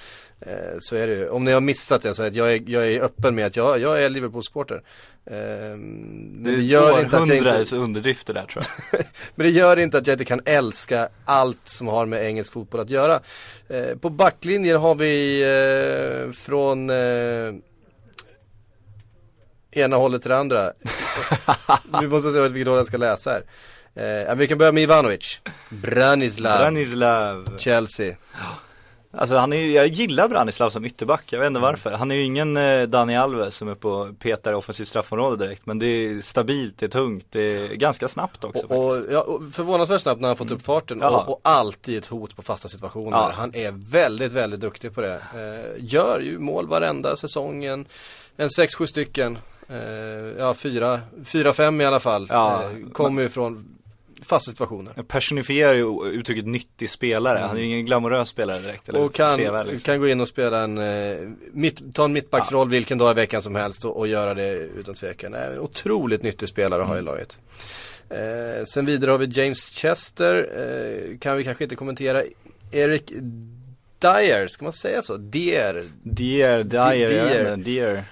[0.79, 1.29] så är det ju.
[1.29, 3.55] Om ni har missat det så det att jag är, jag är öppen med att
[3.55, 4.83] jag, jag är Liverpool-supporter.
[5.25, 7.75] Eh, men det gör inte att jag inte...
[7.75, 9.01] underdrifter där tror jag.
[9.35, 12.79] Men det gör inte att jag inte kan älska allt som har med engelsk fotboll
[12.81, 13.19] att göra.
[13.67, 17.53] Eh, på backlinjen har vi eh, från eh,
[19.71, 20.71] ena hållet till det andra.
[22.01, 23.43] nu måste se vilket håll jag ska läsa här.
[24.29, 25.39] Eh, vi kan börja med Ivanovic.
[25.69, 26.57] Branislav.
[26.59, 27.57] Branislav.
[27.57, 28.15] Chelsea.
[29.17, 31.55] Alltså han är ju, jag gillar Branislav som ytterback, jag vet Mm.
[31.55, 31.91] inte varför.
[31.91, 35.65] Han är ju ingen eh, Dani Alves som är på petar i offensivt straffområde direkt.
[35.65, 39.11] Men det är stabilt, det är tungt, det är ganska snabbt också Och, och, faktiskt.
[39.13, 42.41] ja, och förvånansvärt snabbt när han fått upp farten och, och alltid ett hot på
[42.41, 43.17] fasta situationer.
[43.17, 43.31] Ja.
[43.35, 45.13] Han är väldigt, väldigt duktig på det.
[45.35, 47.85] Eh, gör ju mål varenda säsongen.
[48.37, 49.37] En 6-7 stycken.
[49.69, 49.77] Eh,
[50.37, 52.27] ja, fyra, fyra, fem i alla fall.
[52.29, 52.63] Ja.
[52.63, 53.65] Eh, kommer ju från
[54.21, 54.93] fasta situationer.
[54.95, 58.89] Jag personifierar ju uttrycket nyttig spelare, han är ju ingen glamorös spelare direkt.
[58.89, 59.07] Eller Mm.
[59.09, 59.85] Och kan, sevärd, liksom.
[59.85, 61.17] kan gå in och spela en, eh,
[61.51, 64.95] mitt, ta en mittbacksroll vilken dag i veckan som helst och, och göra det utan
[64.95, 65.33] tvekan.
[65.33, 67.05] En otroligt nyttig spelare att ha i Mm.
[67.13, 67.39] laget.
[68.09, 70.35] Eh, sen vidare har vi James Chester,
[71.11, 72.23] eh, kan vi kanske inte kommentera.
[72.71, 73.11] Eric
[74.03, 75.17] Dyer, ska man säga så?
[75.17, 75.85] Dier.
[76.03, 77.57] Dier, jag Dier.
[77.57, 78.03] Dier.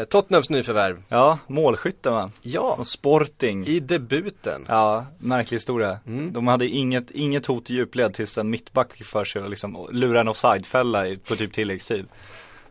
[0.00, 1.02] Eh, Tottenhams nyförvärv.
[1.08, 2.30] Ja, målskytten va?
[2.42, 3.66] Ja, Och Sporting.
[3.66, 4.64] i debuten.
[4.68, 5.98] Ja, märklig historia.
[6.06, 6.32] Mm.
[6.32, 9.88] De hade inget, inget hot i djupled tills en mittback fick för sig att liksom
[9.92, 12.06] lura en offside-fälla på typ tilläggstid.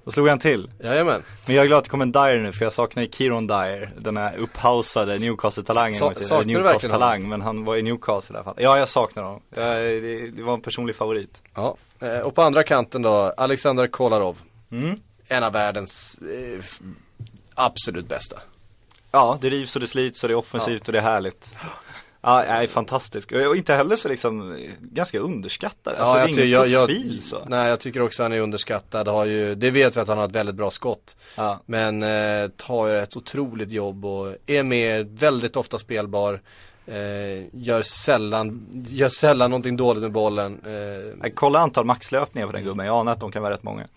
[0.03, 0.71] Då slog han till.
[0.83, 1.23] Jajamän.
[1.45, 3.47] Men jag är glad att det kom en Dyer nu för jag saknar ju Kieron
[3.47, 5.93] Dyer, den här upphausade Newcastle-talangen.
[5.93, 8.55] Sa- saknar du verkligen Newcastle-talang, men han var i Newcastle i alla fall.
[8.57, 9.41] Ja, jag saknar honom.
[9.55, 11.41] Jag, det, det var en personlig favorit.
[11.55, 11.75] Ja.
[12.01, 14.41] Eh, och på andra kanten då, Alexander Kolarov.
[14.71, 14.95] Mm.
[15.27, 16.63] En av världens eh,
[17.55, 18.35] absolut bästa.
[19.11, 21.55] Ja, det rivs och det slits och det är offensivt och det är härligt.
[22.21, 23.31] Ja, nej, fantastisk.
[23.31, 25.93] Och inte heller så liksom, ganska underskattad.
[25.97, 27.45] Alltså, är ty- ingen profil så.
[27.47, 29.07] Nej, jag tycker också han är underskattad.
[29.07, 31.15] Har ju, det vet vi att han har ett väldigt bra skott.
[31.35, 31.59] Ja.
[31.65, 36.41] Men eh, tar ju ett otroligt jobb och är med väldigt ofta spelbar.
[36.87, 36.95] Eh,
[37.53, 40.61] gör sällan, gör sällan någonting dåligt med bollen.
[41.23, 43.87] Eh, Kolla antal maxlöpningar på den gubben, jag anar att de kan vara rätt många.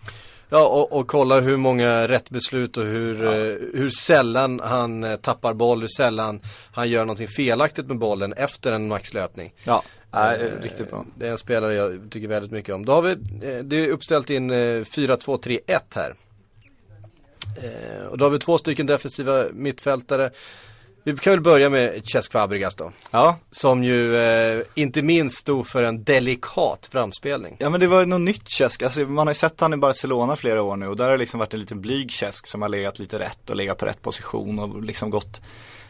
[0.49, 3.33] Ja, och, och kolla hur många rätt beslut och hur, eh,
[3.75, 6.41] hur sällan han eh, tappar boll, hur sällan
[6.73, 9.53] han gör någonting felaktigt med bollen efter en maxlöpning.
[9.65, 11.05] Ja, nej, Eh, riktigt bra.
[11.19, 12.85] Det är en spelare jag tycker väldigt mycket om.
[12.85, 16.15] Då har vi, eh, det är uppställt in eh, 4-2-3-1 här.
[17.63, 20.31] Eh, Och då har vi två stycken defensiva mittfältare.
[21.07, 22.93] Vi kan väl börja med Cesc Fabregas då.
[23.11, 27.57] Ja, Som ju eh, inte minst stod för en delikat framspelning.
[27.61, 30.37] Ja men det var något nytt Cesc, alltså man har ju sett han i Barcelona
[30.37, 32.69] flera år nu och där har det liksom varit en liten blyg Cesc som har
[32.69, 35.41] legat lite rätt och legat på rätt position och liksom gått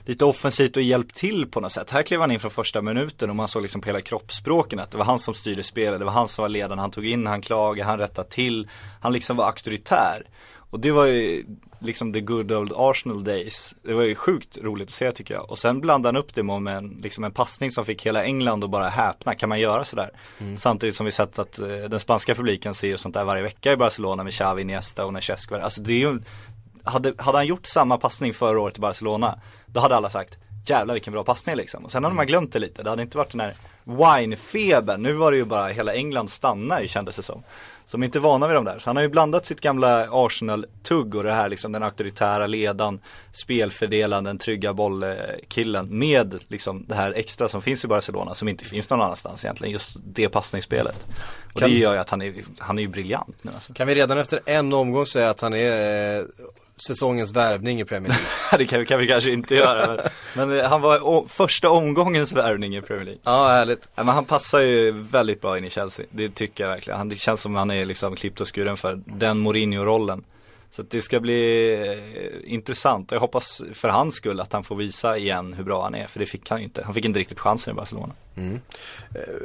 [0.04, 1.90] lite offensivt och hjälpt till på något sätt.
[1.90, 4.90] Här klev han in från första minuten och man såg liksom på hela kroppsspråken att
[4.90, 7.26] det var han som styrde spelet, det var han som var ledaren, han tog in,
[7.26, 8.68] han klagade, han rättade till,
[9.00, 10.26] han liksom var auktoritär.
[10.74, 11.44] Och det var ju
[11.78, 13.74] liksom the good old Arsenal days.
[13.82, 15.50] Det var ju sjukt roligt att se tycker jag.
[15.50, 18.64] Och sen blandade han upp det med en, liksom en passning som fick hela England
[18.64, 19.34] att bara häpna.
[19.34, 20.10] Kan man göra sådär?
[20.56, 23.72] Samtidigt som vi sett att eh, den spanska publiken ser ju sånt där varje vecka
[23.72, 25.52] i Barcelona med Xavi, Iniesta och Nechesk.
[25.52, 26.20] Alltså det är ju,
[26.84, 30.94] hade, hade han gjort samma passning förra året i Barcelona, då hade alla sagt Jävlar
[30.94, 31.84] vilken bra passning liksom.
[31.84, 32.82] Och sen hade man glömt det lite.
[32.82, 35.02] Det hade inte varit den här wine-febern.
[35.02, 37.42] Nu var det ju bara hela England stanna i kändes det som.
[37.86, 38.78] Som inte är vana vid de där.
[38.78, 43.00] Så han har ju blandat sitt gamla Arsenal-tugg och det här liksom den auktoritära ledan,
[43.32, 48.64] spelfördelaren, den trygga bollkillen med liksom det här extra som finns i Barcelona som inte
[48.64, 49.72] finns någon annanstans egentligen.
[49.72, 51.06] Just det passningsspelet.
[51.54, 53.72] Och Kan- det gör ju att han är, han är ju briljant nu alltså.
[53.72, 56.24] Kan vi redan efter en omgång säga att han är eh,
[56.76, 58.26] säsongens värvning i Premier League?
[58.58, 59.86] det kan vi, kan vi kanske inte göra.
[60.34, 63.20] Men, men eh, han var å, första omgångens värvning i Premier League.
[63.24, 63.88] ja, härligt.
[63.94, 66.06] Ja, men han passar ju väldigt bra in i Chelsea.
[66.10, 66.98] Det tycker jag verkligen.
[66.98, 70.24] Han, det känns som han är liksom klippt och skuren för den Mourinho-rollen.
[70.70, 73.12] Så det ska bli eh, intressant.
[73.12, 76.06] Jag hoppas för hans skull att han får visa igen hur bra han är.
[76.06, 76.84] För det fick han ju inte.
[76.84, 78.14] Han fick inte riktigt chansen i Barcelona.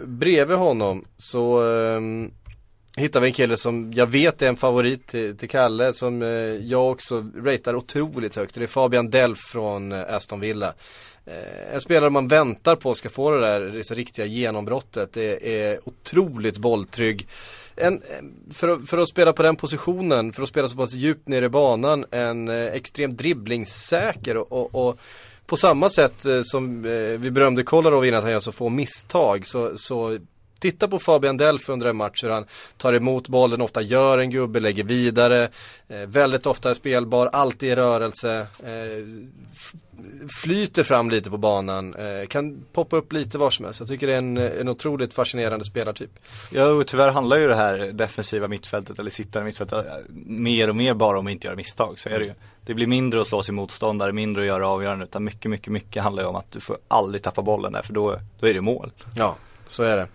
[0.05, 2.31] Bredvid honom så ehm,
[2.99, 6.29] hittar vi en kille som jag vet är en favorit till, till Kalle som eh,
[6.29, 8.55] jag också ratear otroligt högt.
[8.55, 10.73] Det är Fabian Delf från eh, Aston Villa.
[11.25, 15.13] Eh, en spelare man väntar på ska få det där det riktiga genombrottet.
[15.13, 17.27] Det är otroligt bolltrygg.
[17.75, 20.93] En, eh, för, att, för att spela på den positionen, för att spela så pass
[20.93, 24.99] djupt ner i banan, en eh, extremt dribblingssäker och, och, och
[25.45, 28.69] på samma sätt eh, som eh, vi berömde Kolarov innan att han gör så få
[28.69, 30.17] misstag så, så
[30.59, 32.45] Titta på Fabian Delf under en match hur han
[32.77, 35.49] tar emot bollen, ofta gör en gubbe, lägger vidare.
[35.87, 38.47] Eh, väldigt ofta är spelbar, alltid i rörelse.
[38.63, 39.05] Eh,
[40.41, 43.79] flyter fram lite på banan, eh, kan poppa upp lite var som helst.
[43.79, 46.11] Jag tycker det är en, en otroligt fascinerande spelartyp.
[46.51, 49.85] Ja, och tyvärr handlar ju det här defensiva mittfältet eller sittande mittfältet
[50.25, 51.99] mer och mer bara om att inte göra misstag.
[51.99, 52.33] Så är det ju.
[52.65, 55.05] Det blir mindre att slå sin motståndare, mindre att göra avgörande.
[55.05, 57.93] Utan mycket, mycket, mycket handlar ju om att du får aldrig tappa bollen där för
[57.93, 58.91] då, då är det mål.
[59.15, 59.35] Ja,
[59.67, 60.07] så är det.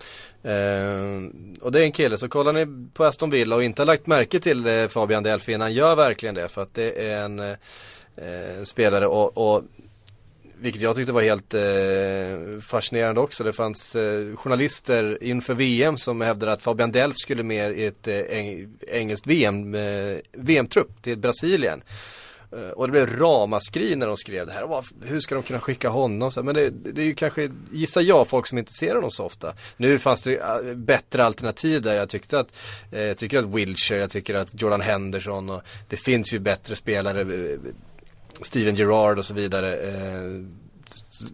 [0.45, 1.29] Eh,
[1.61, 4.07] och det är en kille, så kollar ni på Aston Villa och inte har lagt
[4.07, 8.63] märke till eh, Fabian Delfin, han gör verkligen det för att det är en eh,
[8.63, 9.63] spelare och, och
[10.59, 13.43] vilket jag tyckte var helt eh, fascinerande också.
[13.43, 18.07] Det fanns eh, journalister inför VM som hävdade att Fabian Delf skulle med i ett
[18.07, 18.19] eh,
[18.87, 21.81] engelskt VM, eh, VM-trupp till Brasilien.
[22.51, 24.67] Eh, och det blev ramaskri när de skrev det här.
[24.67, 26.31] Bara, Hur ska de kunna skicka honom?
[26.31, 29.11] Så här, Men det, det är ju kanske, gissar jag, folk som inte ser honom
[29.11, 29.53] så ofta.
[29.77, 31.95] Nu fanns det eh, bättre alternativ där.
[31.95, 32.53] Jag tyckte att,
[32.91, 36.75] eh, jag tycker att Wilshire, jag tycker att Jordan Henderson och det finns ju bättre
[36.75, 37.21] spelare.
[37.21, 37.59] Eh,
[38.41, 39.75] Steven Gerrard och så vidare.
[39.75, 40.45] Eh,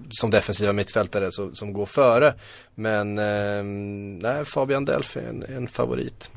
[0.10, 2.34] som defensiva mittfältare så, som går före.
[2.76, 3.64] Men eh,
[4.22, 6.32] nej, Fabian Delph är en, en favorit.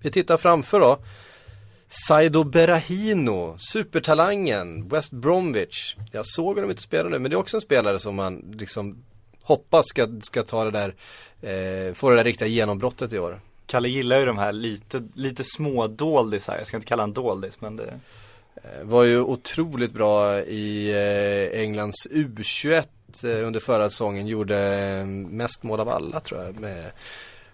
[0.00, 0.98] Vi tittar framför då.
[2.08, 5.96] Saido Berahino, supertalangen, West Bromwich.
[6.12, 9.04] Jag såg honom inte spela nu, men det är också en spelare som man liksom
[9.44, 10.94] hoppas ska, ska ta det där,
[11.42, 13.40] eh, få det där riktiga genombrottet i år.
[13.66, 16.56] Kalle gillar ju de här lite, lite små doldisar.
[16.58, 18.00] Jag ska inte kalla han doldis men det
[18.54, 22.84] Eh, Var ju otroligt bra i eh, Englands U21
[23.24, 24.26] eh, under förra säsongen.
[24.26, 26.60] Gjorde mest mål av alla tror jag.
[26.60, 26.84] Med,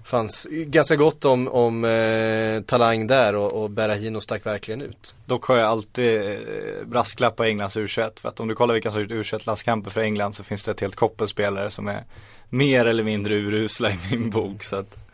[0.09, 5.15] fanns ganska gott om, om eh, talang där och, och Berahino stack verkligen ut.
[5.27, 8.91] Dock har jag alltid eh, brasklapp på Englands U21 för att om du kollar vilka
[8.91, 12.05] som gjort U21-landskamper för England så finns det ett helt koppel spelare som är
[12.49, 15.09] mer eller mindre urusla i min bok så att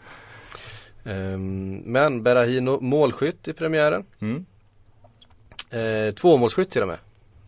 [1.04, 4.04] Ehm, men Berahino målskytt i premiären.
[4.20, 4.46] mm.
[5.70, 6.98] Eh, tvåmålsskytt till och med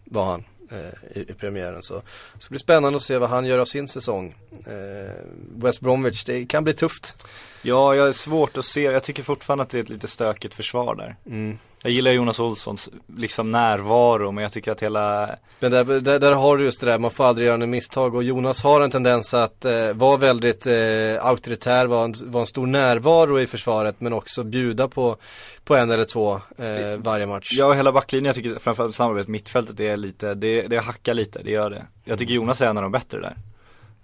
[0.04, 1.82] var han eh, i, i premiären.
[1.82, 2.02] Så, så
[2.38, 4.34] det blir spännande att se vad han gör av sin säsong.
[4.66, 5.14] Eh,
[5.56, 7.26] West Bromwich, det kan bli tufft.
[7.66, 10.54] Ja, jag är svårt att se, jag tycker fortfarande att det är ett lite stökigt
[10.54, 11.16] försvar där.
[11.26, 11.58] Mm.
[11.82, 16.32] Jag gillar Jonas Olssons liksom närvaro men jag tycker att hela Men där, där, där
[16.32, 18.90] har du just det där, man får aldrig göra något misstag och Jonas har en
[18.90, 24.00] tendens att eh, vara väldigt eh, auktoritär, vara en, var en stor närvaro i försvaret
[24.00, 25.16] men också bjuda på,
[25.64, 27.48] på en eller två eh, varje match.
[27.52, 31.50] Ja, hela backlinjen, jag tycker framförallt samarbetet mittfältet är lite, det, det hackar lite, det
[31.50, 31.86] gör det.
[32.04, 33.36] Jag tycker Jonas är en av de bättre där.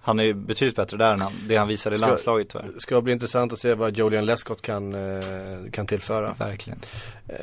[0.05, 2.71] Han är betydligt bättre där än han, det han visade i Ska- landslaget tyvärr.
[2.79, 6.35] Ska bli intressant att se vad Julian Lescott kan, eh, kan tillföra.
[6.39, 6.79] Verkligen.
[7.29, 7.37] Eh,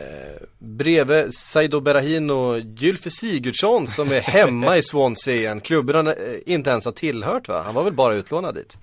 [0.60, 5.62] bredvid Saido Berahino och Gylfe Sigurdsson som är hemma i Swansea igen.
[5.62, 6.14] Klubben han eh,
[6.46, 7.62] inte ens har tillhört va?
[7.66, 8.78] Han var väl bara utlånad dit.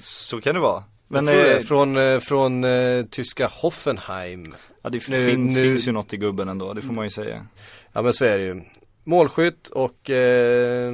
[0.00, 0.84] Så kan det vara.
[1.08, 4.54] Men Men eh, från, eh, från eh, tyska Hoffenheim.
[4.82, 7.10] ja, det nu- fin, nu- finns ju något i gubben ändå, det får man ju
[7.10, 7.46] säga.
[7.92, 8.62] Ja men så är det ju.
[9.04, 10.92] Målskytt och eh,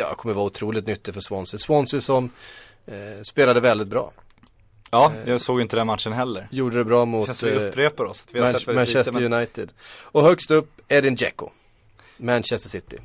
[0.00, 1.58] ja, kommer vara otroligt nyttig för Swansea.
[1.58, 2.30] Swansea som
[2.86, 4.12] eh, spelade väldigt bra.
[4.90, 6.48] Ja, jag såg inte den matchen heller.
[6.50, 9.32] Gjorde det bra mot känns vi eh, upprepar oss, vi Man- Manchester lite, men...
[9.32, 9.72] United.
[10.02, 11.50] Och högst upp Edin Dzeko.
[12.16, 12.96] Manchester City.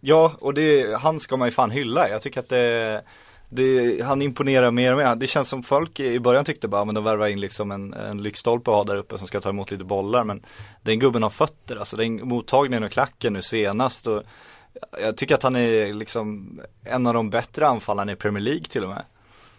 [0.00, 2.08] Ja, och det, han ska man ju fan hylla.
[2.08, 3.02] Jag tycker att det,
[3.48, 5.14] det, han imponerar mer och mer.
[5.14, 8.22] Det känns som folk i början tyckte bara, men de värvar in liksom en, en
[8.22, 10.24] lyktstolpe att ha där uppe som ska ta emot lite bollar.
[10.24, 10.42] Men
[10.82, 14.06] den gubben har fötter, alltså den mottagningen och klacken nu senast.
[14.06, 14.22] Och
[15.00, 18.82] jag tycker att han är liksom en av de bättre anfallarna i Premier League till
[18.82, 19.04] och med.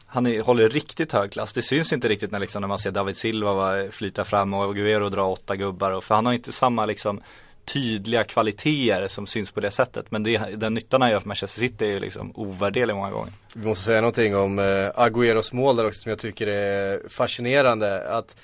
[0.06, 1.54] Han är, håller riktigt hög klass.
[1.54, 5.10] Det syns inte riktigt när, liksom, när man ser David Silva flyta fram och Aguero
[5.10, 5.92] dra åtta gubbar.
[5.92, 7.22] Och, för han har inte samma liksom
[7.66, 10.12] tydliga kvaliteter som syns på det sättet.
[10.12, 13.34] Men det, den nyttan han gör för Manchester City är ju liksom ovärderlig många gånger.
[13.54, 18.08] Vi måste säga någonting om eh, Agüeros mål där också som jag tycker är fascinerande.
[18.08, 18.36] Att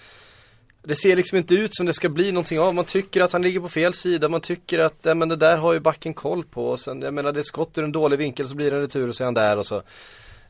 [0.84, 2.76] det ser liksom inte ut som det ska bli någonting av.
[2.76, 4.30] Man tycker att han ligger på fel sida.
[4.30, 6.70] Man tycker att ja, men det där har ju backen koll på.
[6.70, 8.82] Och sen, jag menar det är skott ur en dålig vinkel så blir det en
[8.82, 9.82] retur och så är han där och så.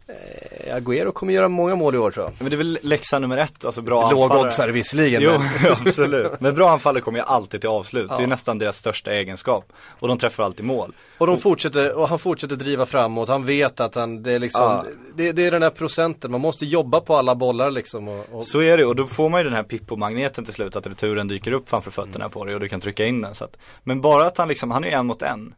[0.10, 2.34] Eh, Agüero kommer göra många mål i år tror jag.
[2.40, 4.46] Men det är väl läxa nummer ett, alltså bra Låg anfallare.
[4.48, 5.22] oddsare visserligen.
[5.22, 6.42] Jo, men- absolut.
[6.42, 8.10] Men bra anfallare kommer ju alltid till avslut.
[8.10, 8.28] Det är Ja.
[8.28, 9.74] nästan deras största egenskap.
[10.00, 10.94] Och de träffar alltid mål.
[11.18, 13.30] Och de fortsätter, och han fortsätter driva framåt.
[13.30, 14.86] Han vet att han, det är liksom, Ja.
[15.16, 16.32] det, det är den där procenten.
[16.32, 18.08] Man måste jobba på alla bollar liksom.
[18.08, 20.76] Och, och Så är det och då får man ju den här Pippo-magneten till slut
[20.76, 23.36] att returen dyker upp framför fötterna på dig och du kan trycka in den.
[23.36, 25.54] Så att, men bara att han liksom, han är en mot en.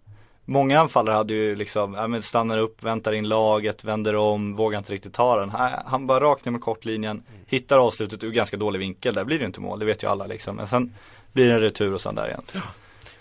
[0.46, 4.78] Många anfallare hade ju liksom, ja men stannar upp, väntar in laget, vänder om, vågar
[4.78, 5.50] inte riktigt ta den.
[5.86, 9.46] Han, bara rakt ner med kortlinjen, hittar avslutet ur ganska dålig vinkel, där blir det
[9.46, 10.56] inte mål, det vet ju alla liksom.
[10.56, 10.94] Men sen
[11.34, 12.42] blir det en retur och sen där igen.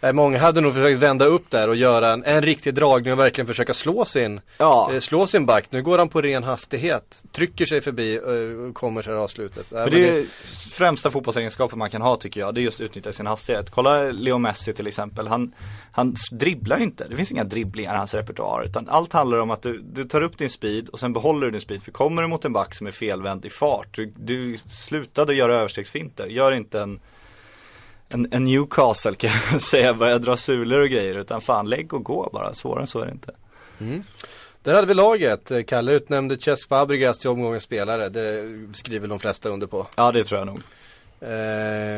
[0.02, 3.18] Nej, många hade nog försökt vända upp där och göra en, en riktig dragning och
[3.18, 4.90] verkligen försöka slå sin, Ja.
[4.92, 5.64] eh, slå sin back.
[5.70, 9.66] Nu går han på ren hastighet, trycker sig förbi eh, och kommer till avslutet.
[9.70, 10.24] Nej, Men det är
[10.70, 13.70] främsta fotbollsegenskapen man kan ha tycker jag, det är just att utnyttja sin hastighet.
[13.70, 15.54] Kolla Leo Messi till exempel, han,
[15.92, 18.64] han dribblar inte, det finns inga dribblingar i hans repertoar.
[18.64, 21.50] Utan allt handlar om att du, du tar upp din speed och sen behåller du
[21.50, 21.82] din speed.
[21.82, 25.54] För kommer du mot en back som är felvänd i fart, du, du slutade göra
[25.54, 27.00] överstegsfinter, gör inte en
[28.12, 32.04] en, en Newcastle kan jag säga, börja dra sulor och grejer utan fan lägg och
[32.04, 33.34] gå bara, svårare än så är det inte.
[34.62, 35.50] Där hade vi laget.
[35.50, 38.08] Eh, Kalle utnämnde Cesc Fabregas till omgångens spelare.
[38.08, 39.86] Det skriver de flesta under på.
[39.96, 40.60] Ja det tror jag nog.
[41.20, 41.32] Eh,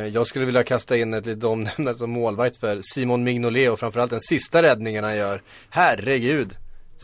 [0.07, 4.11] jag skulle vilja kasta in ett litet omnämnande som målvakt för Simon Mignolet och framförallt
[4.11, 5.43] den sista räddningen han gör.
[5.71, 6.57] Herregud.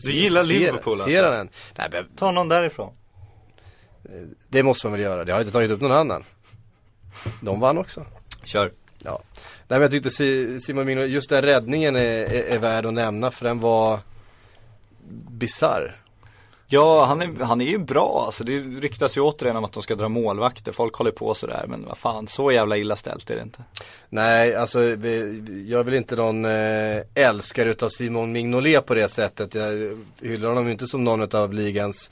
[0.05, 1.09] Du gillar Ser- Liverpool alltså?
[1.09, 1.49] Ser han den?
[1.77, 2.93] Nej men Ta någon därifrån.
[4.49, 5.23] det måste man väl göra.
[5.25, 6.23] Det har inte tagit upp någon annan.
[7.41, 8.05] De vann också.
[8.43, 8.71] Kör.
[9.03, 9.21] Ja.
[9.67, 12.93] Nej men jag tyckte Si- Simon Mignolet, just den räddningen är, är, är värd att
[12.93, 13.99] nämna för den var
[15.29, 15.95] bizarr.
[16.71, 18.43] Ja, han är, han är ju bra alltså.
[18.43, 20.71] Det ryktas ju återigen om att de ska dra målvakter.
[20.71, 23.63] Folk håller på sådär, men vad fan, så jävla illa ställt är det inte.
[24.09, 29.55] Nej, alltså jag är väl inte någon eh, älskare utav Simon Mignolet på det sättet.
[29.55, 32.11] Jag hyllar honom ju inte som någon av ligans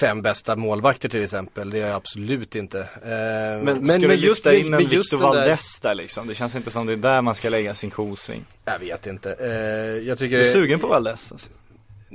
[0.00, 1.70] fem bästa målvakter till exempel.
[1.70, 2.78] Det är jag absolut inte.
[2.80, 6.26] Eh, Men, ska du lyfta in en men just Victor den där- Valdes där liksom?
[6.26, 8.44] Det känns inte som det är där man ska lägga sin kosing.
[8.64, 9.32] Jag vet inte.
[9.40, 11.32] Eh, jag tycker Är du det- sugen på Valdes?
[11.32, 11.50] Alltså?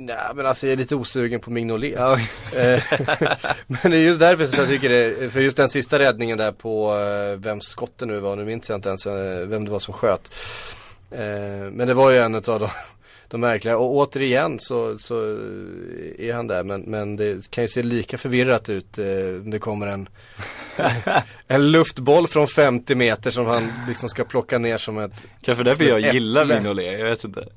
[0.00, 1.92] Nej men alltså jag är lite osugen på Mignolet.
[1.96, 2.18] Ja,
[2.56, 2.82] Eh,
[3.66, 6.52] men det är just därför som jag tycker det, för just den sista räddningen där
[6.52, 9.70] på eh, vems skott det nu var, nu minns jag inte ens eh, vem det
[9.70, 10.34] var som sköt.
[11.72, 12.68] Men det var ju en av de,
[13.28, 15.20] de märkliga, och återigen så, så
[16.18, 18.98] är han där men, men det kan ju se lika förvirrat ut.
[18.98, 19.04] Eh,
[19.44, 20.08] det kommer en,
[21.46, 25.12] en luftboll från 50 meter som han liksom ska plocka ner som ett
[25.42, 26.54] Kanske därför jag gillar äpple.
[26.54, 27.48] Mignolet, jag vet inte.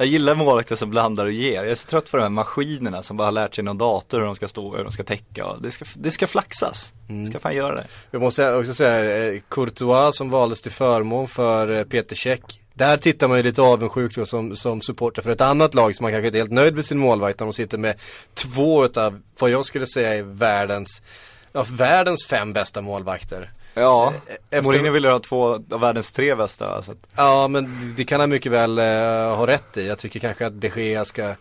[0.00, 1.54] Jag gillar målvakter som blandar och ger.
[1.54, 4.18] Jag är så trött på de här maskinerna som bara har lärt sig någon dator
[4.18, 5.46] hur de ska stå och hur de ska täcka.
[5.60, 6.94] Det ska, det ska flaxas.
[7.08, 7.86] Det ska fan göra det.
[8.10, 12.60] Jag måste också säga, eh, Courtois som valdes till förmån för eh, Peter Käck.
[12.78, 16.04] Där tittar man ju lite avundsjukt då som, som supporter för ett annat lag som
[16.04, 17.94] man kanske inte är helt nöjd med sin målvakt när de sitter med
[18.34, 21.02] två utav vad jag skulle säga är världens
[21.52, 23.50] ja, världens fem bästa målvakter.
[23.74, 24.12] Ja,
[24.50, 26.82] Efter- Mourinho ville ha två av världens tre bästa.
[26.82, 28.84] Så att, Ja men det kan han mycket väl eh,
[29.36, 29.86] ha rätt i.
[29.86, 31.34] Jag tycker kanske att de Gea ska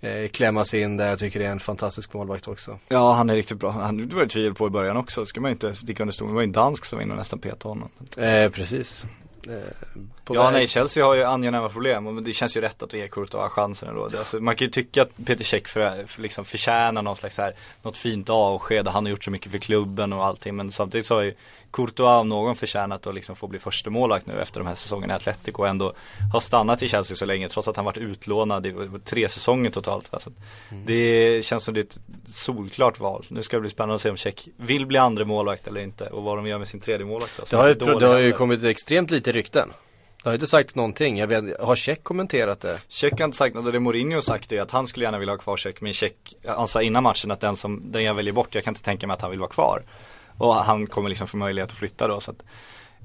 [0.00, 1.08] eh, klämmas in där.
[1.08, 2.78] Jag tycker det är en fantastisk målvakt också.
[2.88, 3.70] ja, han är riktigt bra.
[3.70, 5.26] Han, var det tvivel på i början också.
[5.26, 6.32] Ska man ju inte sticka under stolen.
[6.32, 7.88] Det var ju en dansk som var inne och nästan petade honom.
[8.16, 9.06] Eh, precis.
[9.48, 9.54] Eh,
[10.28, 13.08] Ja väg- nej, Chelsea har ju angenäma problem men det känns ju rätt att ge
[13.08, 14.04] Courtois chansen ändå.
[14.18, 17.54] Alltså, man kan ju tycka att Peter Cech för, för liksom förtjänar någon slags här,
[17.82, 21.06] något fint avsked och han har gjort så mycket för klubben och allting men samtidigt
[21.06, 21.34] så har ju
[21.72, 25.14] Courtois om någon förtjänat att liksom få bli första målvakt nu efter de här säsongerna
[25.14, 25.92] i Atletico och ändå
[26.32, 30.12] har stannat i Chelsea så länge trots att han varit utlånad i tre säsonger totalt.
[30.12, 30.18] Va?
[30.18, 30.36] Så att
[30.86, 33.26] Det känns som det är ett solklart val.
[33.28, 36.06] Nu ska det bli spännande att se om Cech vill bli andra målvakt eller inte
[36.06, 37.36] och vad de gör med sin tredje målvakt.
[37.36, 39.72] som Det har, ju, det har ju kommit extremt lite rykten.
[40.22, 41.18] Det har inte sagt någonting.
[41.18, 42.80] Jag vet, har Check kommenterat det?
[42.88, 45.38] Check har inte sagt något det Mourinho sagt är att han skulle gärna vilja ha
[45.38, 48.54] kvar Check men Check, han sa innan matchen att den som, den jag väljer bort,
[48.54, 49.82] jag kan inte tänka mig att han vill vara kvar.
[50.40, 52.44] Och han kommer liksom få möjlighet att flytta då så att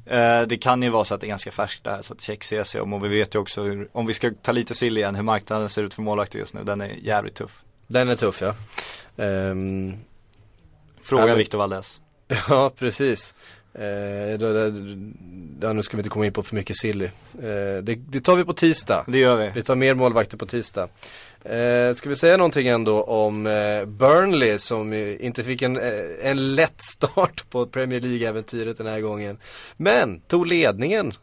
[0.06, 2.44] eh, Det kan ju vara så att det är ganska färskt där så att Check
[2.44, 4.98] ser sig om och vi vet ju också hur, om vi ska ta lite sill
[4.98, 7.64] igen, hur marknaden ser ut för målvakter just nu, den är jävligt tuff.
[7.88, 8.56] Den är tuff ja.
[9.24, 9.94] Ehm,
[11.02, 12.02] Fråga Ja, men- Victor Valdes.
[12.50, 13.34] ja precis.
[13.74, 14.60] Eh, då, då,
[15.62, 17.06] ja, nu ska vi inte komma in på för mycket silly.
[17.06, 19.04] Eh, det, det tar vi på tisdag.
[19.08, 19.52] Det gör vi.
[19.56, 20.88] Vi tar mer målvakter på tisdag.
[21.46, 26.56] Eh, ska vi säga någonting ändå om eh, Burnley som inte fick en, eh, en
[26.56, 29.38] lätt start på Premier League-äventyret den här gången.
[29.78, 31.14] Men tog ledningen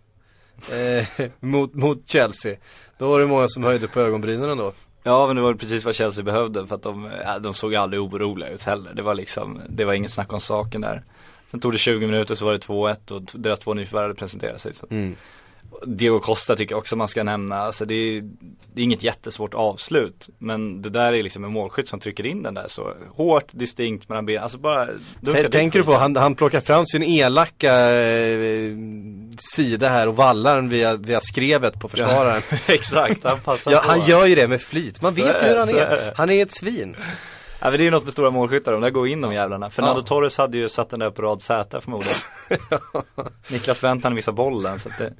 [0.72, 2.56] eh, mot, mot Chelsea.
[2.98, 4.72] Då var det många som höjde på ögonbrynen ändå.
[5.02, 8.02] Ja men det var precis vad Chelsea behövde för att de, äh, de såg aldrig
[8.02, 8.94] oroliga ut heller.
[8.94, 11.04] Det var liksom, det var inget snack om saken där.
[11.50, 14.74] Sen tog det 20 minuter så var det 2-1 och deras två nyförvärvade presenterade sig.
[14.74, 14.86] Så.
[14.90, 15.16] Mm.
[15.86, 17.56] Diego Costa tycker jag också man ska nämna.
[17.58, 18.22] Alltså det är,
[18.74, 20.28] det är inget jättesvårt avslut.
[20.38, 24.08] Men det där är liksom en målskytt som trycker in den där så hårt, distinkt
[24.08, 24.42] mellan benen.
[24.42, 24.88] Alltså bara
[25.20, 28.72] dit Tänker du på, han, han plockar fram sin elaka eh,
[29.38, 32.42] sida här och vallar den via, via skrevet på försvararen.
[32.66, 33.88] Exakt, han passar Ja, på.
[33.88, 35.02] han gör ju det med flit.
[35.02, 36.12] Man Så vet ju hur han är är.
[36.16, 36.96] Han är ett svin.
[37.64, 39.70] Ja men det är ju något med stora målskyttar, de där går in de jävlarna.
[39.70, 40.04] Fernando Ja.
[40.04, 42.16] Torres hade ju satt den där på rad Z förmodligen.
[43.50, 45.12] Niklas Bentan missade bollen så att det,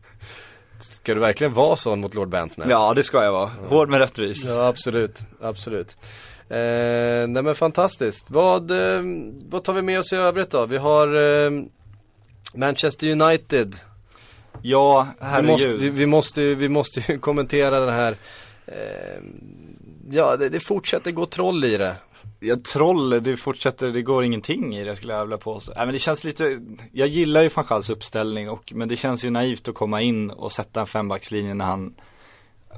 [0.79, 2.67] Ska du verkligen vara sån mot Lord Bentner?
[2.71, 3.51] ja det ska jag vara.
[3.69, 4.45] Hård men rättvis.
[4.49, 5.97] Ja, absolut, absolut.
[6.49, 6.57] Eh,
[7.29, 8.31] nej men fantastiskt.
[8.31, 9.03] Vad, eh,
[9.49, 10.67] vad tar vi med oss i övrigt då?
[10.67, 11.09] Vi har
[11.45, 11.51] eh,
[12.55, 13.77] Manchester United.
[14.63, 15.51] Ja, Vi herregud.
[15.51, 18.17] måste, vi, vi, måste, vi måste ju kommentera den här
[18.67, 19.23] eh,
[20.11, 21.97] Ja, det, det fortsätter gå troll i det.
[22.45, 25.73] Ja, troll, det fortsätter, det går ingenting i det skulle jag vilja påstå.
[25.77, 26.61] Nej men det känns lite,
[26.93, 30.53] jag gillar ju van uppställning och, men det känns ju naivt att komma in och
[30.53, 31.95] sätta en fembackslinje när han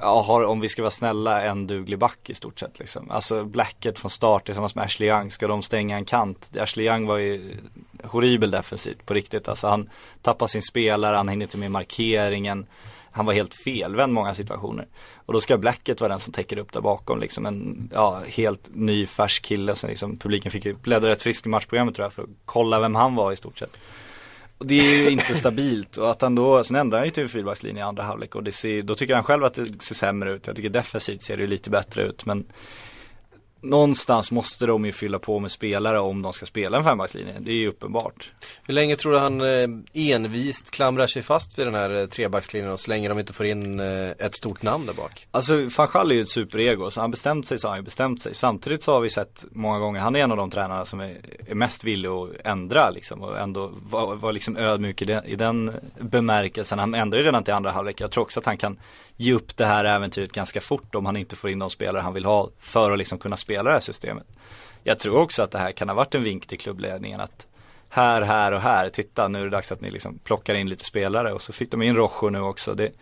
[0.00, 3.10] Ja, har, om vi ska vara snälla, en duglig back i stort sett liksom.
[3.10, 6.56] Alltså Blackett från start tillsammans med Ashley Young, ska de stänga en kant?
[6.60, 7.56] Ashley Young var ju
[8.02, 9.48] horribel defensivt på riktigt.
[9.48, 9.90] Alltså han
[10.22, 12.66] tappar sin spelare, han hinner inte med markeringen.
[13.14, 14.86] Han var helt felvänd många situationer.
[15.14, 18.70] Och då ska Blackett vara den som täcker upp där bakom liksom en, ja, helt
[18.72, 22.22] ny färsk kille som liksom publiken fick bläddra ett friskt i matchprogrammet tror jag för
[22.22, 23.76] att kolla vem han var i stort sett.
[24.58, 27.28] Och det är ju inte stabilt och att han då, sen ändrar han ju till
[27.28, 30.32] fyrbackslinje i andra halvlek och det ser, då tycker han själv att det ser sämre
[30.32, 30.46] ut.
[30.46, 32.46] Jag tycker defensivt ser det lite bättre ut men
[33.64, 37.34] Någonstans måste de ju fylla på med spelare om de ska spela en fembackslinje.
[37.40, 38.32] Det är ju uppenbart.
[38.62, 42.72] Hur länge tror du han eh, envist klamrar sig fast vid den här eh, trebackslinjen
[42.72, 45.26] och så länge de inte får in eh, ett stort namn där bak?
[45.30, 47.84] Alltså van Schall är ju ett superego, så han bestämt sig så har han ju
[47.84, 48.34] bestämt sig.
[48.34, 51.20] Samtidigt så har vi sett många gånger, han är en av de tränarna som är,
[51.46, 55.36] är mest villig att ändra liksom och ändå vara var liksom ödmjuk i den, i
[55.36, 56.78] den bemärkelsen.
[56.78, 58.00] Han ändrar ju redan till andra halvlek.
[58.00, 58.78] Jag tror också att han kan
[59.16, 62.14] ge upp det här äventyret ganska fort om han inte får in de spelare han
[62.14, 64.26] vill ha för att liksom kunna spela det här systemet.
[64.82, 67.48] Jag tror också att det här kan ha varit en vink till klubbledningen att
[67.88, 70.84] här, här och här, titta nu är det dags att ni liksom plockar in lite
[70.84, 72.74] spelare och så fick de in Rojo nu också.
[72.74, 72.92] Det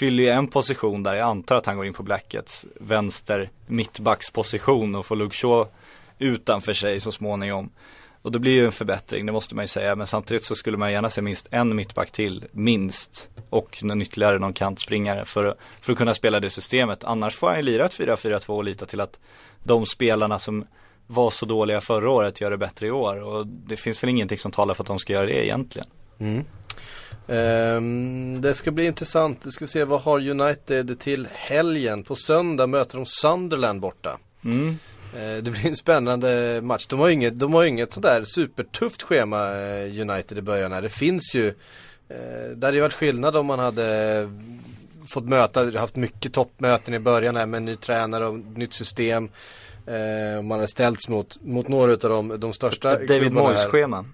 [0.00, 4.94] fyller ju en position där jag antar att han går in på Blackets vänster mittbacksposition
[4.94, 5.68] och får Luke Shaw
[6.18, 7.70] utanför sig så småningom.
[8.26, 9.96] Och det blir ju en förbättring, det måste man ju säga.
[9.96, 13.28] Men samtidigt så skulle man gärna se minst en mittback till, minst.
[13.50, 17.04] Och någon ytterligare någon kantspringare för, för att kunna spela det systemet.
[17.04, 19.20] Annars får han ju lira ett 4-4-2 och lita till att
[19.62, 20.66] de spelarna som
[21.06, 23.22] var så dåliga förra året gör det bättre i år.
[23.22, 25.88] Och det finns väl ingenting som talar för att de ska göra det egentligen.
[27.28, 29.42] Ehm, det ska bli intressant.
[29.42, 32.04] Du ska se vad har United till helgen.
[32.04, 34.18] På söndag möter de Sunderland borta.
[34.44, 34.78] Mm.
[35.16, 36.86] Eh, det blir en spännande match.
[36.86, 40.82] De har ju inget, de har inget sådär supertufft schema eh, United i början här.
[40.82, 41.48] Det finns ju,
[42.08, 44.30] eh, det hade ju varit skillnad om man hade
[45.06, 49.28] fått möta, haft mycket toppmöten i början här med en ny tränare och nytt system.
[49.86, 53.54] Eh, man hade ställts mot, mot några av de, de största David klubbarna här.
[53.54, 54.04] Moyes-schema.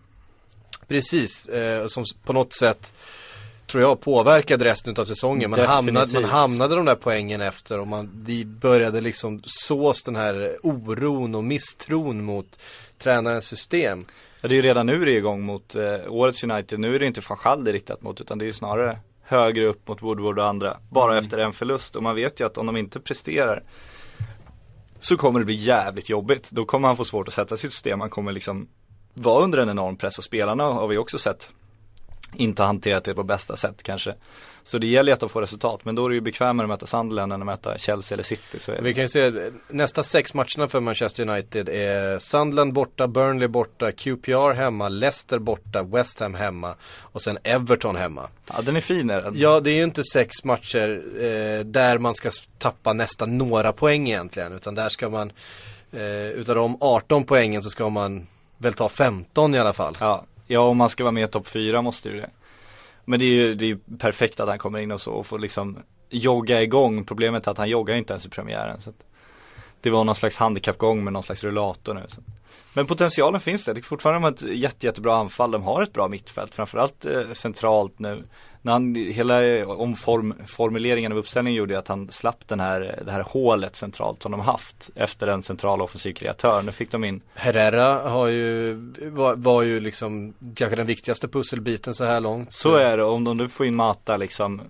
[0.88, 1.50] Precis,
[1.86, 2.94] som på något sätt
[3.66, 5.50] tror jag påverkade resten av säsongen.
[5.50, 10.16] Man hamnade, man hamnade de där poängen efter och man, de började liksom sås den
[10.16, 12.58] här oron och misstron mot
[12.98, 14.04] tränarens system.
[14.40, 16.80] Ja, det är ju redan nu det är igång mot eh, årets United.
[16.80, 18.98] Nu är det inte van Schall det är riktat mot utan det är ju snarare
[19.22, 20.76] högre upp mot Woodward och andra.
[20.90, 23.62] Bara efter en förlust och man vet ju att om de inte presterar
[25.00, 26.50] så kommer det bli jävligt jobbigt.
[26.50, 28.00] Då kommer han få svårt att sätta sitt system.
[28.00, 28.68] Han kommer liksom
[29.14, 31.52] vara under en enorm press och spelarna har vi också sett
[32.37, 34.14] inte hanterat det på bästa sätt kanske.
[34.64, 36.68] Så det gäller ju att de får resultat, men då är det ju bekvämare att
[36.68, 38.59] möta Sunderland än att möta Chelsea eller City.
[38.59, 38.72] Så.
[38.80, 43.93] Vi kan ju se nästa sex matcherna för Manchester United är Sunderland borta, Burnley borta,
[43.93, 48.28] QPR hemma, Leicester borta, West Ham hemma och sen Everton hemma.
[48.49, 49.35] Ja, den är fin är den.
[49.37, 54.09] Ja, det är ju inte sex matcher eh, där man ska tappa nästan några poäng
[54.09, 54.53] egentligen.
[54.53, 55.33] Utan där ska man,
[55.93, 58.26] eh, utav de 18 poängen så ska man
[58.59, 59.97] väl ta 15 i alla fall.
[60.01, 62.30] Ja, ja om man ska vara med i topp 4 måste ju det.
[63.05, 65.38] Men det är ju det är perfekt att han kommer in och så och får
[65.38, 65.78] liksom
[66.11, 67.05] jogga igång.
[67.05, 68.80] Problemet är att han joggar inte ens i premiären.
[68.80, 69.05] Så att
[69.80, 72.03] det var någon slags handikappgång med någon slags rullator nu.
[72.09, 72.20] Så.
[72.74, 73.74] Men potentialen finns där.
[73.74, 75.50] Det är fortfarande ett jätte, jättebra anfall.
[75.50, 76.55] De har ett bra mittfält.
[76.55, 78.24] Framförallt eh, centralt nu.
[78.64, 83.02] När han, hela eh, omform, formuleringen av uppställningen gjorde ju att han slapp den här,
[83.06, 86.62] det här hålet centralt som de haft efter en central offensiv kreatör.
[86.62, 88.74] Nu fick de in Herrera har ju,
[89.10, 92.52] var, var ju liksom kanske den viktigaste pusselbiten så här långt.
[92.52, 94.60] Så är det, om de nu får in Mata liksom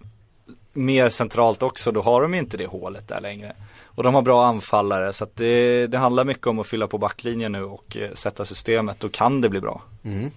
[0.72, 3.52] mer centralt också, då har de ju inte det hålet där längre.
[3.84, 6.98] Och de har bra anfallare, så att det, det handlar mycket om att fylla på
[6.98, 9.82] backlinjen nu och eh, sätta systemet, då kan det bli bra.
[10.04, 10.30] Mm.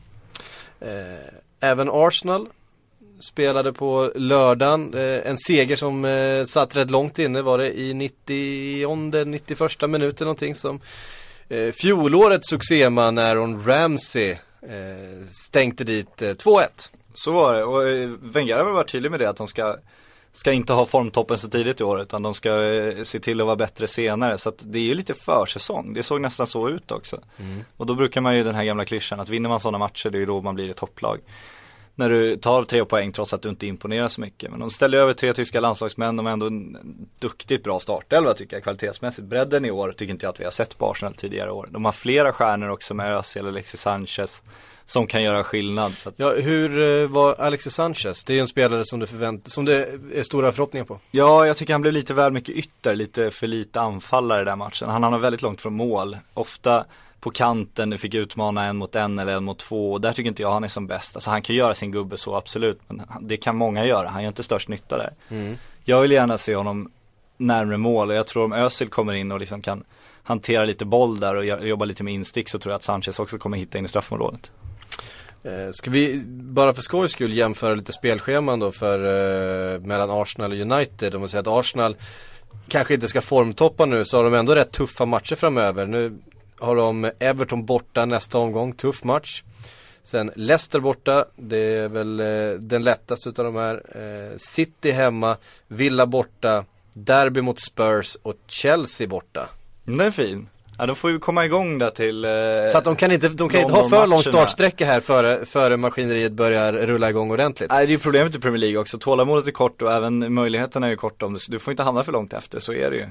[0.80, 1.30] Eh,
[1.60, 2.48] även Arsenal
[3.20, 4.94] spelade på lördagen.
[4.94, 10.26] Eh, en seger som eh, satt rätt långt inne var det i 90 91 minuten
[10.26, 10.82] någonting som
[11.50, 16.68] eh, fjolårets succéman Aaron Ramsey eh, stänkte dit eh, 2-1.
[17.14, 19.78] Så var det, och eh, Wenger har varit tydlig med det att de ska
[20.32, 23.46] Ska inte ha formtoppen så tidigt i år utan de ska eh, se till att
[23.46, 25.94] vara bättre senare så att det är ju lite försäsong.
[25.94, 27.20] Det såg nästan så ut också.
[27.78, 30.18] Och då brukar man ju den här gamla klyschan att vinner man sådana matcher det
[30.18, 31.20] är ju då man blir ett topplag.
[31.96, 34.52] När du tar tre poäng trots att du inte imponerar så mycket.
[34.52, 36.78] Men de ställer över tre tyska landslagsmän, de har ändå en
[37.20, 39.28] duktigt bra startelva tycker jag kvalitetsmässigt.
[39.28, 41.68] Bredden i år tycker inte jag att vi har sett på Arsenal tidigare år.
[41.72, 44.44] De har flera stjärnor också med Özil och Alexis Sanchez
[44.86, 45.94] som kan göra skillnad.
[46.06, 46.14] Att...
[46.18, 48.24] Ja, hur eh, var Alexis Sanchez?
[48.24, 51.00] Det är ju en spelare som det, förvänt- som det är stora förhoppningar på.
[51.12, 54.58] Ja, jag tycker han blev lite väl mycket ytter, lite för lite anfallare i den
[54.58, 54.90] matchen.
[54.90, 56.18] Han hamnar väldigt långt från mål.
[56.34, 56.86] Ofta
[57.26, 59.94] på kanten, fick utmana en mot en eller en mot två.
[59.94, 61.16] Och där tycker inte jag han är som bäst.
[61.16, 64.10] Alltså han kan göra sin gubbe så absolut, men det kan många göra.
[64.10, 65.14] Han gör inte störst nytta där.
[65.84, 66.92] Jag vill gärna se honom
[67.38, 69.84] närmare mål och jag tror om Özil kommer in och liksom kan
[70.24, 73.38] hantera lite boll där och jobba lite med instick så tror jag att Sanchez också
[73.38, 74.52] kommer hitta in i straffområdet.
[75.44, 79.00] Eh, Ska vi bara för skojs skull jämföra lite spelscheman då för
[79.74, 81.16] eh, mellan Arsenal och United?
[81.16, 81.96] Om man säger att Arsenal
[82.68, 85.86] kanske inte ska formtoppa nu så har de ändå rätt tuffa matcher framöver.
[85.88, 86.20] Nu
[86.60, 89.44] har de Everton borta nästa omgång, tuff match.
[90.04, 93.84] Sen Leicester borta, det är väl eh, den lättaste utav de här.
[93.96, 95.38] Eh, City hemma,
[95.68, 99.50] Villa borta, Derby mot Spurs och Chelsea borta.
[99.84, 100.50] Det är fin.
[100.78, 102.32] Ja, då får vi komma igång där till eh,
[102.72, 105.78] Så att de kan inte, de kan inte ha för lång startsträcka här före, före
[105.78, 107.72] maskineriet börjar rulla igång ordentligt.
[107.72, 110.86] Nej det är ju problemet i Premier League också, tålamodet är kort och även möjligheterna
[110.88, 113.06] är ju korta om du får inte hamna för långt efter, så är det ju.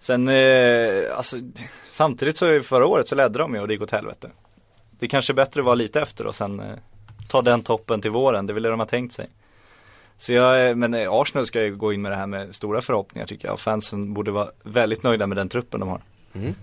[0.00, 1.36] Sen, eh, alltså
[1.84, 4.30] samtidigt så förra året så ledde de ju och det gick åt helvete.
[4.90, 6.66] Det kanske är bättre att vara lite efter och sen eh,
[7.28, 9.28] ta den toppen till våren, det är väl det de har tänkt sig.
[10.16, 12.80] Så jag, eh, men eh, Arsenal ska ju gå in med det här med stora
[12.80, 16.00] förhoppningar tycker jag och fansen borde vara väldigt nöjda med den truppen de har.
[16.32, 16.54] Mm.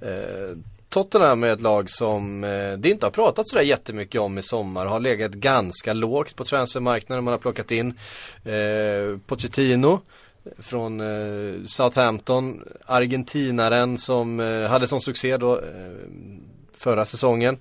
[0.00, 0.58] Eh,
[0.88, 4.86] Tottenham är ett lag som eh, det inte har pratat sådär jättemycket om i sommar.
[4.86, 7.24] Har legat ganska lågt på transfermarknaden.
[7.24, 7.98] Man har plockat in
[8.44, 10.00] eh, Pochettino
[10.58, 12.62] från eh, Southampton.
[12.84, 15.62] Argentinaren som eh, hade sån succé då eh,
[16.76, 17.58] förra säsongen.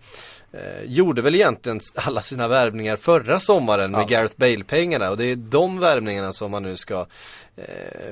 [0.86, 4.06] Gjorde väl egentligen alla sina värvningar förra sommaren med Ja.
[4.06, 7.06] Gareth Bale-pengarna och det är de värvningarna som man nu ska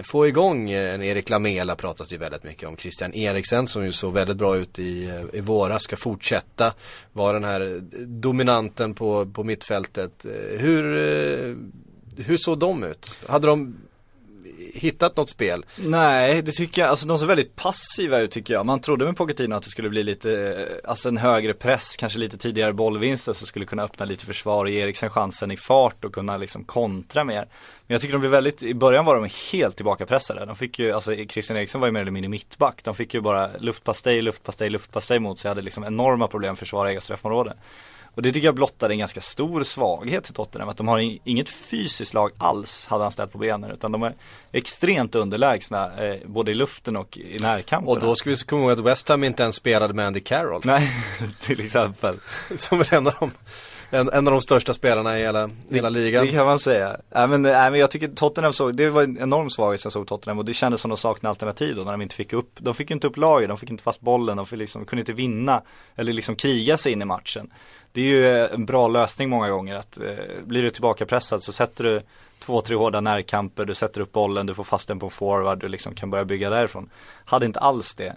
[0.03, 0.71] få igång.
[0.71, 2.77] En Erik Lamela pratas det ju väldigt mycket om.
[2.77, 6.73] Christian Eriksen som ju såg väldigt bra ut i, i våras ska fortsätta
[7.13, 10.25] vara den här dominanten på, på mittfältet.
[10.57, 10.83] Hur,
[12.17, 13.19] hur såg de ut?
[13.27, 13.75] Hade de
[14.73, 15.65] hittat något spel.
[15.75, 18.65] Nej, det tycker jag, alltså de ser väldigt passiva ut tycker jag.
[18.65, 22.19] Man trodde med Pochettino att det skulle bli lite, eh, alltså en högre press, kanske
[22.19, 26.05] lite tidigare bollvinster som skulle kunna öppna lite försvar och ge Eriksen chansen i fart
[26.05, 27.47] och kunna liksom kontra mer.
[27.87, 30.45] Men jag tycker de blev väldigt, i början var de helt tillbakapressade.
[30.45, 32.83] De fick ju, alltså Christian Eriksen var ju mer eller mindre mittback.
[32.83, 35.49] De fick ju bara luftpastej, luftpastej, luftpastej mot sig.
[35.49, 37.53] Hade liksom enorma problem att försvara eget straffområde.
[38.15, 40.69] Och det tycker jag blottade en ganska stor svaghet till Tottenham.
[40.69, 43.71] Att de har inget fysiskt lag alls, hade han ställt på benen.
[43.71, 44.15] Utan de är
[44.51, 47.91] extremt underlägsna, eh, både i luften och i närkamperna.
[47.91, 50.61] Och då ska vi komma ihåg att West Ham inte ens spelade med Andy Carroll.
[50.63, 50.91] Nej,
[51.39, 52.15] till exempel.
[52.55, 53.31] Som är en av de
[53.93, 56.25] en, en av de största spelarna i hela, det, hela ligan.
[56.25, 56.97] Det kan man säga.
[57.15, 59.93] Äh, men, äh, men jag tycker Tottenham såg, det var en enorm svaghet som jag
[59.93, 62.57] såg Tottenham och det kändes som de saknade alternativ då när de inte fick upp,
[62.59, 65.13] de fick inte upp laget, de fick inte fast bollen, de fick liksom, kunde inte
[65.13, 65.61] vinna
[65.95, 67.49] eller liksom kriga sig in i matchen.
[67.93, 71.43] Det är ju eh, en bra lösning många gånger att eh, blir du tillbaka pressad
[71.43, 72.01] så sätter du
[72.39, 75.67] två, tre hårda närkamper, du sätter upp bollen, du får fast den på forward, du
[75.67, 76.89] liksom kan börja bygga därifrån.
[77.25, 78.15] Hade inte alls det.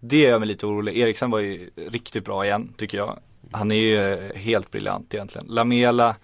[0.00, 0.96] Det gör mig lite orolig.
[0.96, 3.18] Eriksen var ju riktigt bra igen, tycker jag.
[3.52, 5.46] Han är ju eh, helt briljant egentligen.
[5.46, 6.16] Lamela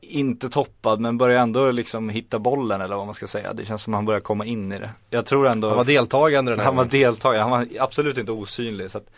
[0.00, 3.52] inte toppad men börjar ändå liksom hitta bollen eller vad man ska säga.
[3.52, 4.90] Det känns som han börjar komma in i det.
[5.10, 8.32] Jag tror ändå Han var deltagande den här Han var deltagande, han var absolut inte
[8.32, 8.90] osynlig.
[8.90, 9.10] Så att,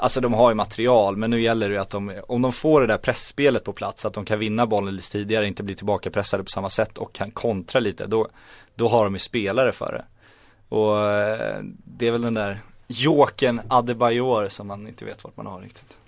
[0.00, 2.80] alltså de har ju material men nu gäller det ju att de, om de får
[2.80, 6.10] det där pressspelet på plats, att de kan vinna bollen lite tidigare, inte bli tillbaka
[6.10, 8.06] pressade på samma sätt och kan kontra lite.
[8.06, 8.28] Då,
[8.74, 10.04] då har de ju spelare för det.
[10.76, 15.46] Och eh, det är väl den där Jokern Adebayor som man inte vet vart man
[15.46, 15.98] har riktigt.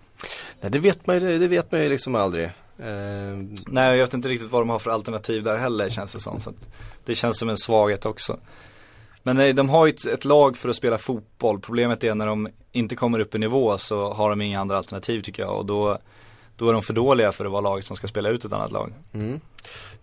[0.61, 2.45] Nej det vet man ju, det vet man ju liksom aldrig.
[2.47, 3.37] Uh...
[3.67, 6.41] Nej jag vet inte riktigt vad de har för alternativ där heller känns det som.
[6.41, 6.53] Så
[7.05, 8.39] det känns som en svaghet också.
[9.23, 11.61] Men nej, de har ju ett, ett, lag för att spela fotboll.
[11.61, 15.21] Problemet är när de inte kommer upp i nivå så har de inga andra alternativ
[15.21, 15.59] tycker jag.
[15.59, 15.99] Och då,
[16.57, 18.73] då är de för dåliga för att vara laget som ska spela ut ett annat
[18.73, 18.93] lag.
[19.15, 19.41] Mm.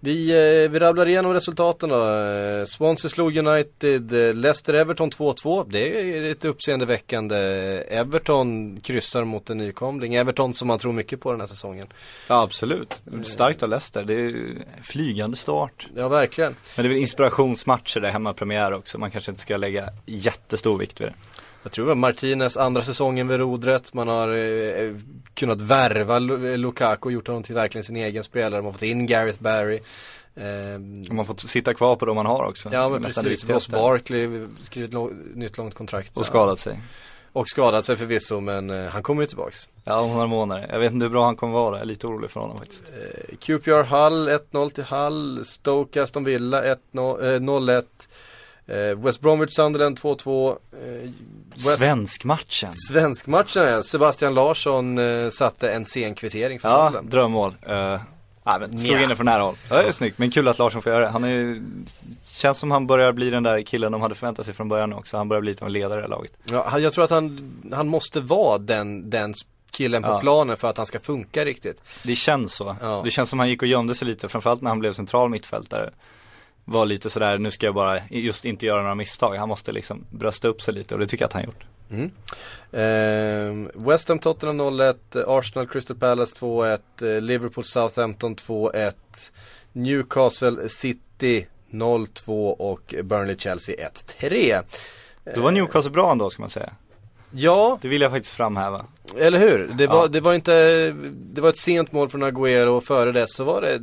[0.01, 2.13] Vi, eh, vi rabblar igenom resultaten då.
[2.15, 5.65] Eh, Swansea slog United, eh, Leicester-Everton 2-2.
[5.69, 7.37] Det är ett uppseendeväckande.
[7.89, 10.15] Everton kryssar mot en nykomling.
[10.15, 11.87] Everton som man tror mycket på den här säsongen.
[12.27, 13.03] Ja absolut.
[13.23, 14.03] Starkt av Leicester.
[14.03, 15.87] Det är flygande start.
[15.95, 16.55] Ja verkligen.
[16.75, 18.97] Men det är väl inspirationsmatcher där hemmapremiär också.
[18.97, 21.13] Man kanske inte ska lägga jättestor vikt vid det.
[21.63, 23.93] Jag tror det var Martinez andra säsongen vid rodret.
[23.93, 24.95] Man har eh,
[25.33, 28.61] kunnat värva Lukaku och gjort honom till verkligen sin egen spelare.
[28.61, 29.79] Man har fått in Gareth Barry.
[30.35, 30.79] Eh,
[31.13, 32.69] man fått sitta kvar på de man har också.
[32.71, 33.49] Ja men precis.
[33.49, 34.91] Ross Barkley skrivit
[35.35, 36.17] nytt långt kontrakt.
[36.17, 36.79] Och skadat sig.
[37.33, 39.69] Och skadat sig förvisso men eh, han kommer ju tillbaks.
[39.83, 40.67] Ja om några månader.
[40.69, 41.75] Jag vet inte hur bra han kommer vara.
[41.75, 42.83] Jag är lite orolig för honom faktiskt.
[42.83, 45.45] Eh, QPR Hull 1-0 till Hull.
[45.45, 47.69] Stoke Aston Villa 0-1.
[47.71, 47.85] Eh, Eh,
[48.97, 50.49] West Bromwich Sunderland 2-2.
[50.49, 51.09] Eh,
[51.55, 52.73] Svenskmatchen.
[52.73, 53.83] Svenskmatchen ja.
[53.83, 57.07] Sebastian Larsson eh, satte en sen kvittering för ja, Sunderland.
[57.07, 57.55] Ja, drömmål.
[57.69, 57.73] Uh,
[58.43, 59.55] nej, men slog in det från nära håll.
[59.69, 61.09] Det är snyggt, men kul att Larsson får göra det.
[61.11, 61.61] Han är
[62.31, 65.17] Känns som han börjar bli den där killen de hade förväntat sig från början också.
[65.17, 66.31] Han börjar bli lite av en ledare i laget.
[66.51, 69.33] Ja, jag tror att han, han måste vara den, den
[69.71, 70.19] killen på ja.
[70.19, 71.81] planen för att han ska funka riktigt.
[72.03, 72.75] Det känns så.
[72.81, 73.01] Ja.
[73.03, 75.89] Det känns som han gick och gömde sig lite, framförallt när han blev central mittfältare
[76.69, 79.35] var lite sådär, nu ska jag bara just inte göra några misstag.
[79.35, 81.65] Han måste liksom brösta upp sig lite och det tycker jag att han gjort.
[81.91, 82.11] Mm.
[82.71, 84.95] Eh, West Ham Tottenham 0-1,
[85.27, 88.93] Arsenal Crystal Palace 2-1, eh, Liverpool Southampton 2-1,
[89.73, 93.75] Newcastle City 0-2 och Burnley Chelsea
[94.19, 94.61] 1-3.
[95.35, 96.73] Då var Newcastle bra ändå ska man säga.
[97.31, 97.79] Ja.
[97.81, 98.85] Det vill jag faktiskt framhäva.
[99.17, 99.73] Eller hur?
[99.77, 100.07] Det var, ja.
[100.07, 103.61] det var inte, det var ett sent mål från Agüero och före det så var
[103.61, 103.79] det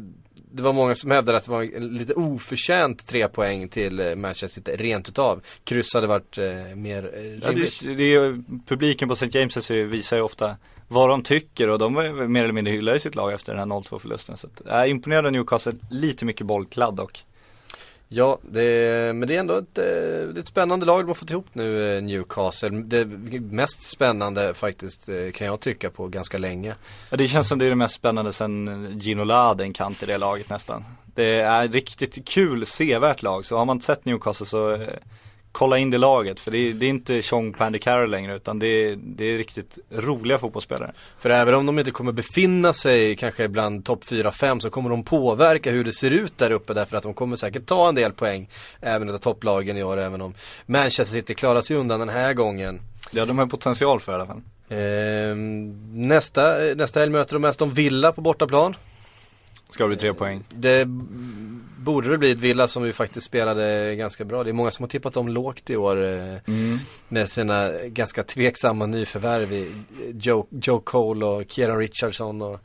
[0.57, 4.49] det var många som hävdade att det var lite oförtjänt tre poäng till eh, Manchester
[4.49, 5.43] City, rent utav.
[5.65, 7.83] Kryss hade varit eh, mer eh, rimligt.
[7.83, 9.27] Ja, det, det är, publiken på St.
[9.27, 10.57] James' visar ju ofta
[10.89, 11.95] vad de tycker och de
[12.33, 14.37] mer eller mindre hyllade sitt lag efter den här 0-2 förlusten.
[14.37, 17.25] Så att, jag är imponerad av Newcastle, lite mycket bollkladd dock.
[18.09, 21.15] Ja, det, men det är ändå ett, eh, det är ett spännande lag de har
[21.15, 22.71] fått ihop nu, eh, Newcastle.
[22.71, 23.05] Det
[23.41, 26.75] mest spännande faktiskt eh, kan jag tycka på ganska länge.
[27.11, 30.07] Ja, det känns som det är det mest spännande sen Gino Lade en kant i
[30.07, 30.85] det laget nästan.
[31.15, 33.45] Det är riktigt kul, sevärt lag.
[33.45, 34.87] Så har man inte sett Newcastle så
[35.57, 38.59] kolla in det laget för det är, det är inte Chong Pandy Carroll längre utan
[38.59, 40.93] det är, det är riktigt roliga fotbollsspelare.
[41.19, 45.05] För även om de inte kommer befinna sig kanske bland topp 4-5 så kommer de
[45.05, 48.13] påverka hur det ser ut där uppe därför att de kommer säkert ta en del
[48.13, 48.49] poäng
[48.81, 50.35] även av topplagen i år även om
[50.67, 52.81] Manchester City klarar sig undan den här gången.
[53.11, 54.43] Ja de har potential för i alla fall.
[54.69, 55.37] Eh,
[55.93, 58.75] nästa, nästa helg möter de Aston Villa på bortaplan.
[59.71, 60.45] Ska det bli tre poäng?
[60.49, 60.85] Det
[61.79, 64.45] borde det bli ett Villa som ju faktiskt spelade ganska bra.
[64.45, 66.79] Det är många som har tippat dem lågt i år eh, mm.
[67.09, 69.73] med sina ganska tveksamma nyförvärv i
[70.21, 72.61] Joe, Joe Cole och Kieran Richardson och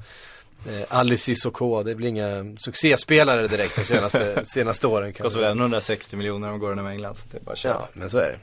[0.68, 5.14] Eh, Ali Cissoko, det blir inga succéspelare direkt de senaste, senaste åren.
[5.14, 7.16] Kostar väl 160 miljoner om de går inom England.
[7.16, 7.74] Så det är bara att köra.
[7.74, 8.38] Ja, men så är det.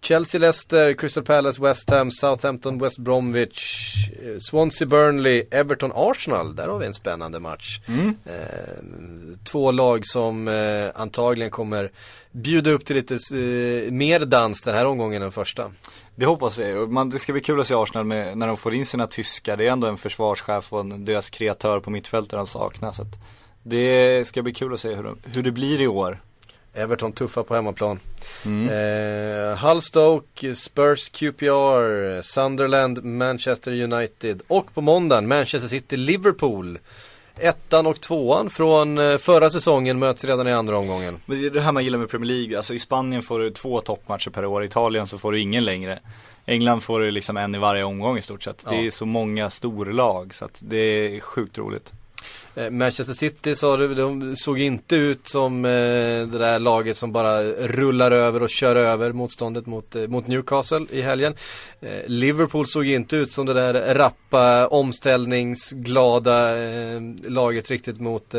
[0.00, 6.56] Chelsea, Leicester, Crystal Palace, West Ham, Southampton, West Bromwich, eh, Swansea, Burnley, Everton, Arsenal.
[6.56, 7.80] Där har vi en spännande match.
[7.86, 8.16] Mm.
[8.24, 8.34] Eh,
[9.44, 11.90] två lag som eh, antagligen kommer
[12.32, 15.70] bjuda upp till lite eh, mer dans den här omgången än första.
[16.14, 16.74] Det hoppas vi.
[16.74, 19.56] Man, det ska bli kul att se Arsenal med, när de får in sina tyskar.
[19.56, 22.46] Det är ändå en försvarschef och en, deras kreatör på mittfältet de
[23.02, 23.18] att
[23.62, 26.20] det ska bli kul att se hur, de, hur det blir i år.
[26.76, 27.98] Everton tuffa på hemmaplan.
[28.44, 28.68] Mm.
[28.68, 36.78] Eh, Hull Stoke, Spurs QPR, Sunderland, Manchester United och på måndagen Manchester City, Liverpool.
[37.38, 41.18] Ettan och tvåan från eh, förra säsongen möts redan i andra omgången.
[41.26, 42.56] Men det är det här man gillar med Premier League.
[42.56, 44.62] Alltså i Spanien får du två toppmatcher per år.
[44.62, 45.98] I Italien så får du ingen längre.
[46.46, 48.62] England får du liksom en i varje omgång i stort sett.
[48.64, 48.70] Ja.
[48.70, 50.76] Det är så många storlag så att det
[51.16, 51.92] är sjukt roligt.
[52.56, 55.70] Eh, Manchester City sa du, de såg inte ut som eh,
[56.26, 60.86] det där laget som bara rullar över och kör över motståndet mot, eh, mot Newcastle
[60.90, 61.34] i helgen.
[62.06, 66.54] Liverpool såg inte ut som det där rappa, omställningsglada
[67.28, 68.34] laget riktigt mot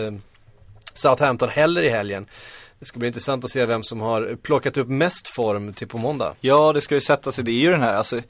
[0.93, 2.25] Southampton heller i helgen.
[2.79, 5.97] Det ska bli intressant att se vem som har plockat upp mest form till på
[5.97, 6.35] måndag.
[6.41, 7.43] Ja, det ska ju sätta sig.
[7.43, 8.21] Det är ju den här, alltså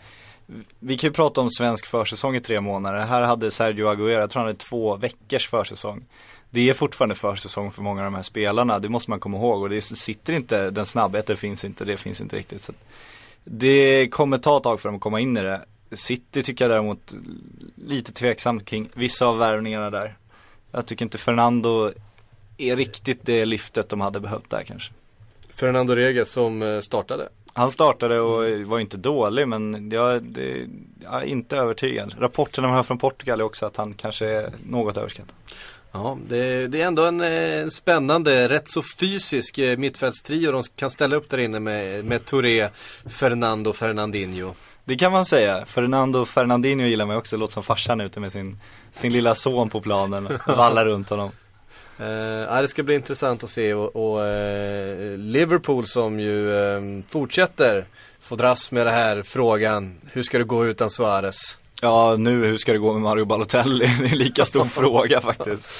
[0.79, 2.99] vi kan ju prata om svensk försäsong i tre månader.
[2.99, 6.05] Här hade Sergio Aguero, jag tror han hade två veckors försäsong.
[6.49, 9.61] Det är fortfarande försäsong för många av de här spelarna, det måste man komma ihåg.
[9.61, 12.61] Och det sitter inte, den snabbheten finns inte, det finns inte riktigt.
[12.61, 12.73] Så
[13.43, 15.65] det kommer ta ett tag för dem att komma in i det.
[15.91, 17.15] City tycker jag däremot
[17.75, 20.17] lite tveksamt kring vissa av värvningarna där.
[20.71, 21.91] Jag tycker inte Fernando
[22.57, 24.93] är riktigt det lyftet de hade behövt där kanske.
[25.49, 27.29] Fernando Reges som eh, startade.
[27.57, 30.67] Han startade och var inte dålig men jag, det,
[31.03, 32.15] jag är inte övertygad.
[32.19, 35.35] Rapporterna man hör från Portugal är också att han kanske är något överskattad.
[35.91, 40.89] Ja, det, det är ändå en eh, spännande, rätt så fysisk eh, mittfältstrio de kan
[40.89, 42.69] ställa upp där inne med, med Touré,
[43.05, 44.53] Fernando, Fernandinho.
[44.85, 45.65] Det kan man säga.
[45.65, 47.37] Fernando Fernandinho gillar mig också.
[47.37, 48.59] Låter som farsan ute med sin,
[48.91, 51.31] sin lilla son på planen och vallar runt honom.
[51.99, 57.85] Eh, det ska bli intressant att se och, och eh, Liverpool som ju eh, fortsätter
[58.19, 61.57] få dras med det här frågan, hur ska det gå utan Suarez?
[61.81, 63.85] Ja, nu hur ska det gå med Mario Balotelli?
[63.99, 65.71] Det är en lika stor fråga faktiskt.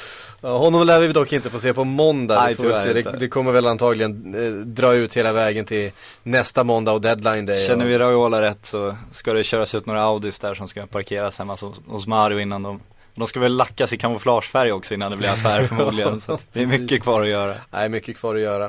[0.42, 2.44] Ja, honom lär vi dock inte få se på måndag.
[2.44, 2.94] Nej, får se.
[2.94, 5.92] Det, det kommer väl antagligen eh, dra ut hela vägen till
[6.24, 7.68] nästa måndag och deadline day.
[7.68, 11.40] Känner vi Raiola rätt så ska det köras ut några Audis där som ska parkeras
[11.40, 11.58] hemma
[11.88, 12.80] hos Mario innan de
[13.18, 16.22] de ska väl lackas i kamouflagefärg också innan det blir affär förmodligen.
[16.22, 17.54] så det är mycket kvar att göra.
[17.72, 18.66] Nej, mycket kvar att göra.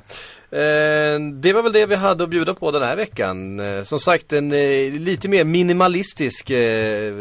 [0.50, 3.60] Eh, det var väl det vi hade att bjuda på den här veckan.
[3.60, 7.14] Eh, som sagt en eh, lite mer minimalistisk eh,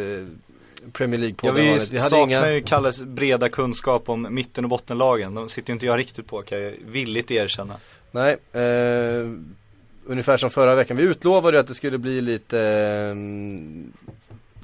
[0.93, 1.49] Premier League-podd.
[1.49, 5.35] Ja, vi, vi saknar ju Kalles breda kunskap om mitten och bottenlagen.
[5.35, 7.75] De sitter ju inte jag riktigt på kan jag villigt erkänna.
[8.11, 9.27] Nej, eh,
[10.05, 10.97] ungefär som förra veckan.
[10.97, 13.15] Vi utlovade ju att det skulle bli lite eh,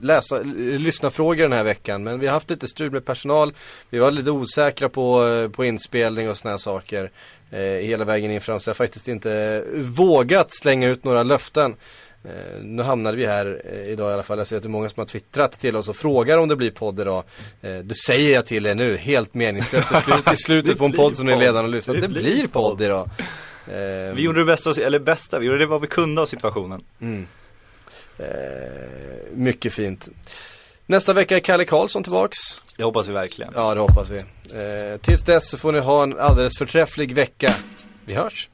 [0.03, 0.39] läsa,
[0.79, 2.03] lyssna frågor den här veckan.
[2.03, 3.53] Men vi har haft lite strul med personal.
[3.89, 7.11] Vi var lite osäkra på, eh, på inspelning och såna här saker.
[7.51, 8.59] Eh, hela vägen in fram.
[8.59, 11.75] Så jag har faktiskt inte vågat slänga ut några löften.
[12.25, 14.37] Eh, nu hamnade vi här eh, idag i alla fall.
[14.37, 16.55] Jag ser att det är många som har twittrat till oss och frågar om det
[16.55, 17.23] blir podd idag.
[17.61, 19.91] Eh, det säger jag till er nu, helt meningslöst.
[19.91, 21.95] I slutet, slutet på en podd som ni redan har lyssnat.
[21.95, 23.09] Det Det, blir podd idag.
[23.67, 26.81] Eh, Vi gjorde det bästa, eller bästa, vi gjorde det vad vi kunde av situationen.
[27.01, 27.27] Mm.
[28.17, 28.25] Eh,
[29.33, 30.09] mycket fint.
[30.85, 32.37] Nästa vecka är Kalle Karlsson tillbaks.
[32.77, 33.53] Det hoppas vi verkligen.
[33.55, 34.17] Ja, det hoppas vi.
[34.17, 37.55] Eh, tills dess så får ni ha en alldeles förträfflig vecka.
[38.05, 38.49] Vi hörs!